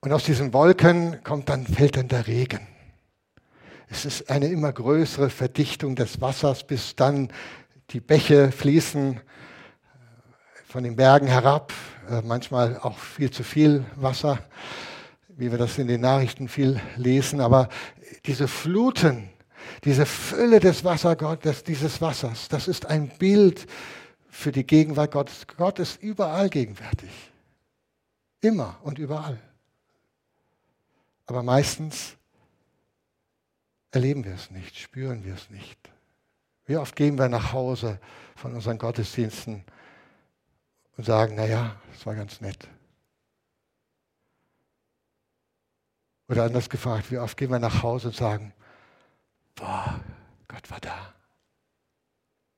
Und 0.00 0.12
aus 0.12 0.24
diesen 0.24 0.52
Wolken 0.52 1.22
kommt 1.22 1.48
dann, 1.48 1.66
fällt 1.66 1.96
dann 1.96 2.08
der 2.08 2.26
Regen. 2.26 2.66
Es 3.88 4.04
ist 4.04 4.30
eine 4.30 4.48
immer 4.48 4.72
größere 4.72 5.30
Verdichtung 5.30 5.94
des 5.94 6.20
Wassers, 6.20 6.64
bis 6.64 6.96
dann 6.96 7.28
die 7.90 8.00
Bäche 8.00 8.50
fließen, 8.50 9.20
von 10.66 10.84
den 10.84 10.96
Bergen 10.96 11.28
herab, 11.28 11.72
äh, 12.10 12.20
manchmal 12.22 12.78
auch 12.78 12.98
viel 12.98 13.30
zu 13.30 13.42
viel 13.42 13.84
Wasser, 13.96 14.38
wie 15.38 15.52
wir 15.52 15.58
das 15.58 15.78
in 15.78 15.86
den 15.86 16.00
Nachrichten 16.00 16.48
viel 16.48 16.80
lesen, 16.96 17.40
aber 17.40 17.68
diese 18.26 18.48
Fluten, 18.48 19.30
diese 19.84 20.04
Fülle 20.04 20.58
des 20.58 20.82
Wassergottes, 20.82 21.62
dieses 21.62 22.00
Wassers, 22.00 22.48
das 22.48 22.66
ist 22.66 22.86
ein 22.86 23.08
Bild 23.08 23.66
für 24.28 24.50
die 24.50 24.66
Gegenwart 24.66 25.12
Gottes. 25.12 25.46
Gott 25.56 25.78
ist 25.78 26.02
überall 26.02 26.50
gegenwärtig. 26.50 27.10
Immer 28.40 28.78
und 28.82 28.98
überall. 28.98 29.38
Aber 31.26 31.44
meistens 31.44 32.16
erleben 33.92 34.24
wir 34.24 34.34
es 34.34 34.50
nicht, 34.50 34.76
spüren 34.76 35.24
wir 35.24 35.34
es 35.34 35.50
nicht. 35.50 35.78
Wie 36.66 36.76
oft 36.76 36.96
gehen 36.96 37.16
wir 37.16 37.28
nach 37.28 37.52
Hause 37.52 38.00
von 38.34 38.54
unseren 38.54 38.78
Gottesdiensten 38.78 39.62
und 40.96 41.04
sagen, 41.04 41.36
naja, 41.36 41.76
es 41.94 42.04
war 42.06 42.16
ganz 42.16 42.40
nett. 42.40 42.68
Oder 46.28 46.44
anders 46.44 46.68
gefragt, 46.68 47.10
wie 47.10 47.18
oft 47.18 47.36
gehen 47.36 47.50
wir 47.50 47.58
nach 47.58 47.82
Hause 47.82 48.08
und 48.08 48.16
sagen, 48.16 48.52
boah, 49.54 49.98
Gott 50.46 50.70
war 50.70 50.80
da. 50.80 51.14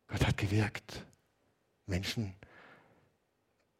Gott 0.09 0.27
hat 0.27 0.37
gewirkt. 0.37 1.05
Menschen 1.87 2.35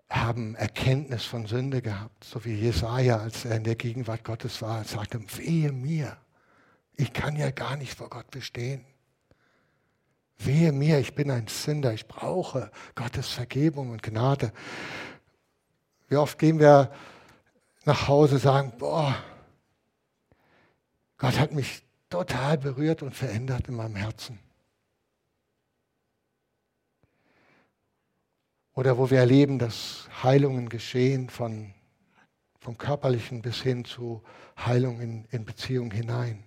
haben 0.09 0.55
Erkenntnis 0.57 1.25
von 1.25 1.47
Sünde 1.47 1.83
gehabt, 1.83 2.25
so 2.25 2.45
wie 2.45 2.55
Jesaja, 2.55 3.19
als 3.19 3.45
er 3.45 3.57
in 3.57 3.65
der 3.65 3.77
Gegenwart 3.77 4.25
Gottes 4.25 4.63
war, 4.63 4.85
sagte: 4.85 5.21
Wehe 5.37 5.73
mir, 5.73 6.17
ich 6.95 7.13
kann 7.13 7.37
ja 7.37 7.51
gar 7.51 7.77
nicht 7.77 7.97
vor 7.97 8.11
Gott 8.11 8.31
bestehen. 8.31 8.85
Wehe 10.39 10.73
mir, 10.73 10.99
ich 10.99 11.15
bin 11.15 11.31
ein 11.31 11.47
Sünder, 11.47 11.93
ich 11.93 12.09
brauche 12.09 12.71
Gottes 12.95 13.29
Vergebung 13.29 13.91
und 13.91 14.03
Gnade. 14.03 14.53
Wie 16.09 16.17
oft 16.17 16.39
gehen 16.39 16.59
wir 16.59 16.93
nach 17.85 18.09
Hause 18.09 18.35
und 18.35 18.41
sagen: 18.41 18.73
Boah, 18.79 19.15
Gott 21.21 21.39
hat 21.39 21.53
mich 21.53 21.83
total 22.09 22.57
berührt 22.57 23.03
und 23.03 23.15
verändert 23.15 23.69
in 23.69 23.75
meinem 23.75 23.95
Herzen. 23.95 24.39
Oder 28.73 28.97
wo 28.97 29.11
wir 29.11 29.19
erleben, 29.19 29.59
dass 29.59 30.09
Heilungen 30.23 30.71
geschehen 30.71 31.29
von, 31.29 31.75
vom 32.59 32.79
körperlichen 32.79 33.43
bis 33.43 33.61
hin 33.61 33.85
zu 33.85 34.23
Heilung 34.57 34.99
in, 35.03 35.27
in 35.31 35.45
Beziehung 35.45 35.91
hinein. 35.91 36.43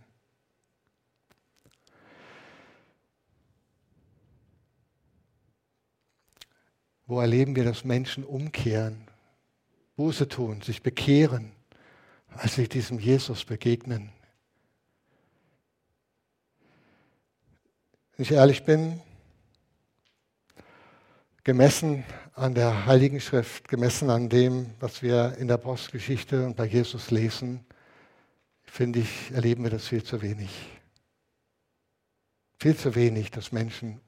Wo 7.06 7.22
erleben 7.22 7.56
wir, 7.56 7.64
dass 7.64 7.84
Menschen 7.84 8.24
umkehren, 8.24 9.08
Buße 9.98 10.28
tun, 10.28 10.62
sich 10.62 10.82
bekehren, 10.82 11.52
als 12.30 12.56
sie 12.56 12.68
diesem 12.68 12.98
Jesus 12.98 13.46
begegnen. 13.46 14.12
Wenn 18.15 18.26
ich 18.26 18.32
ehrlich 18.32 18.63
bin, 18.63 19.02
gemessen 21.43 22.04
an 22.36 22.54
der 22.54 22.86
Heiligen 22.86 23.19
Schrift, 23.19 23.67
gemessen 23.67 24.12
an 24.12 24.30
dem, 24.30 24.71
was 24.80 25.02
wir 25.02 25.36
in 25.39 25.47
der 25.47 25.58
Postgeschichte 25.58 26.45
und 26.45 26.56
bei 26.56 26.65
Jesus 26.65 27.10
lesen, 27.10 27.65
finde 28.65 28.99
ich, 28.99 29.32
erleben 29.32 29.63
wir 29.63 29.71
das 29.71 29.88
viel 29.88 30.04
zu 30.04 30.21
wenig. 30.21 30.52
Viel 32.60 32.78
zu 32.78 32.93
wenig, 32.93 33.32
dass 33.32 33.52
Menschen 33.52 33.99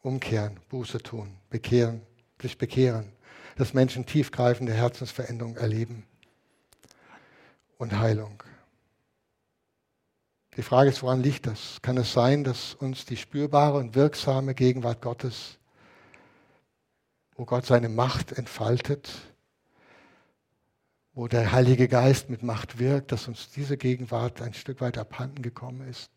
umkehren, 0.00 0.60
Buße 0.68 0.98
tun, 0.98 1.36
bekehren, 1.50 2.02
sich 2.40 2.56
bekehren, 2.56 3.10
dass 3.56 3.74
Menschen 3.74 4.06
tiefgreifende 4.06 4.72
Herzensveränderungen 4.72 5.56
erleben 5.56 6.06
und 7.78 7.98
Heilung. 7.98 8.44
Die 10.56 10.62
Frage 10.62 10.90
ist, 10.90 11.02
woran 11.02 11.22
liegt 11.22 11.46
das? 11.46 11.78
Kann 11.82 11.96
es 11.96 12.12
sein, 12.12 12.44
dass 12.44 12.74
uns 12.74 13.04
die 13.04 13.16
spürbare 13.16 13.78
und 13.78 13.94
wirksame 13.94 14.54
Gegenwart 14.54 15.02
Gottes 15.02 15.58
wo 17.36 17.44
Gott 17.44 17.66
seine 17.66 17.88
Macht 17.88 18.32
entfaltet, 18.32 19.10
wo 21.12 21.28
der 21.28 21.52
Heilige 21.52 21.88
Geist 21.88 22.30
mit 22.30 22.42
Macht 22.42 22.78
wirkt, 22.78 23.12
dass 23.12 23.28
uns 23.28 23.50
diese 23.50 23.76
Gegenwart 23.76 24.40
ein 24.42 24.54
Stück 24.54 24.80
weit 24.80 24.98
abhanden 24.98 25.42
gekommen 25.42 25.88
ist. 25.88 26.10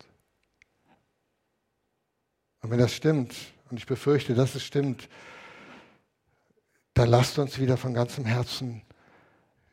Und 2.60 2.70
wenn 2.70 2.78
das 2.78 2.92
stimmt, 2.92 3.34
und 3.70 3.78
ich 3.78 3.86
befürchte, 3.86 4.34
dass 4.34 4.54
es 4.54 4.64
stimmt, 4.64 5.08
dann 6.94 7.08
lasst 7.08 7.38
uns 7.38 7.58
wieder 7.58 7.76
von 7.76 7.94
ganzem 7.94 8.24
Herzen 8.24 8.82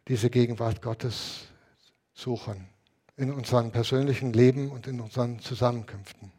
diese 0.08 0.30
Gegenwart 0.30 0.82
Gottes 0.82 1.48
suchen, 2.14 2.68
in 3.18 3.32
unserem 3.32 3.72
persönlichen 3.72 4.34
Leben 4.34 4.72
und 4.72 4.88
in 4.88 5.00
unseren 5.00 5.40
Zusammenkünften. 5.40 6.32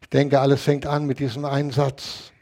Ich 0.00 0.08
denke, 0.08 0.40
alles 0.40 0.62
fängt 0.62 0.86
an 0.86 1.06
mit 1.06 1.20
diesem 1.20 1.44
einen 1.44 1.70
Satz. 1.70 2.32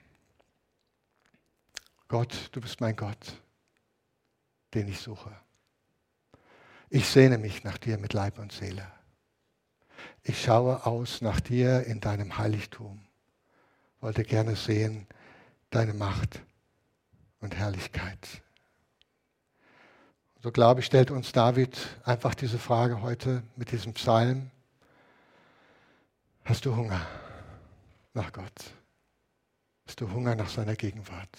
Gott, 2.08 2.48
du 2.52 2.60
bist 2.60 2.80
mein 2.80 2.96
Gott, 2.96 3.40
den 4.72 4.88
ich 4.88 5.00
suche. 5.00 5.30
Ich 6.88 7.06
sehne 7.06 7.36
mich 7.36 7.64
nach 7.64 7.76
dir 7.76 7.98
mit 7.98 8.14
Leib 8.14 8.38
und 8.38 8.52
Seele. 8.52 8.90
Ich 10.22 10.42
schaue 10.42 10.86
aus 10.86 11.20
nach 11.20 11.40
dir 11.40 11.84
in 11.84 12.00
deinem 12.00 12.38
Heiligtum, 12.38 13.00
wollte 14.00 14.24
gerne 14.24 14.56
sehen 14.56 15.06
deine 15.70 15.92
Macht 15.92 16.40
und 17.40 17.54
Herrlichkeit. 17.54 18.42
So 20.40 20.52
glaube 20.52 20.80
ich, 20.80 20.86
stellt 20.86 21.10
uns 21.10 21.32
David 21.32 21.76
einfach 22.04 22.32
diese 22.32 22.58
Frage 22.58 23.02
heute 23.02 23.42
mit 23.56 23.72
diesem 23.72 23.92
Psalm. 23.94 24.52
Hast 26.44 26.64
du 26.64 26.76
Hunger 26.76 27.04
nach 28.14 28.32
Gott? 28.32 28.72
Hast 29.86 30.00
du 30.00 30.12
Hunger 30.12 30.36
nach 30.36 30.48
seiner 30.48 30.76
Gegenwart? 30.76 31.36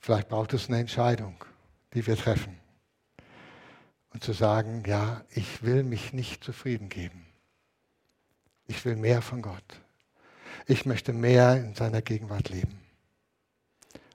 Vielleicht 0.00 0.28
braucht 0.28 0.52
es 0.52 0.68
eine 0.68 0.80
Entscheidung, 0.80 1.42
die 1.94 2.06
wir 2.06 2.16
treffen. 2.16 2.58
Und 4.10 4.22
zu 4.22 4.34
sagen, 4.34 4.82
ja, 4.86 5.24
ich 5.30 5.62
will 5.62 5.82
mich 5.82 6.12
nicht 6.12 6.44
zufrieden 6.44 6.90
geben. 6.90 7.24
Ich 8.66 8.84
will 8.84 8.96
mehr 8.96 9.22
von 9.22 9.40
Gott. 9.40 9.80
Ich 10.66 10.84
möchte 10.84 11.14
mehr 11.14 11.56
in 11.56 11.74
seiner 11.74 12.02
Gegenwart 12.02 12.50
leben. 12.50 12.81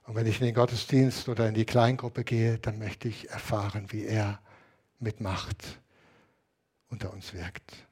Und 0.08 0.16
wenn 0.16 0.26
ich 0.26 0.40
in 0.40 0.46
den 0.46 0.56
Gottesdienst 0.56 1.28
oder 1.28 1.50
in 1.50 1.54
die 1.54 1.66
Kleingruppe 1.66 2.24
gehe, 2.24 2.58
dann 2.60 2.80
möchte 2.80 3.10
ich 3.10 3.30
erfahren, 3.30 3.92
wie 3.92 4.06
er 4.06 4.40
mit 5.00 5.20
Macht 5.20 5.82
unter 6.90 7.12
uns 7.14 7.34
wirkt. 7.34 7.87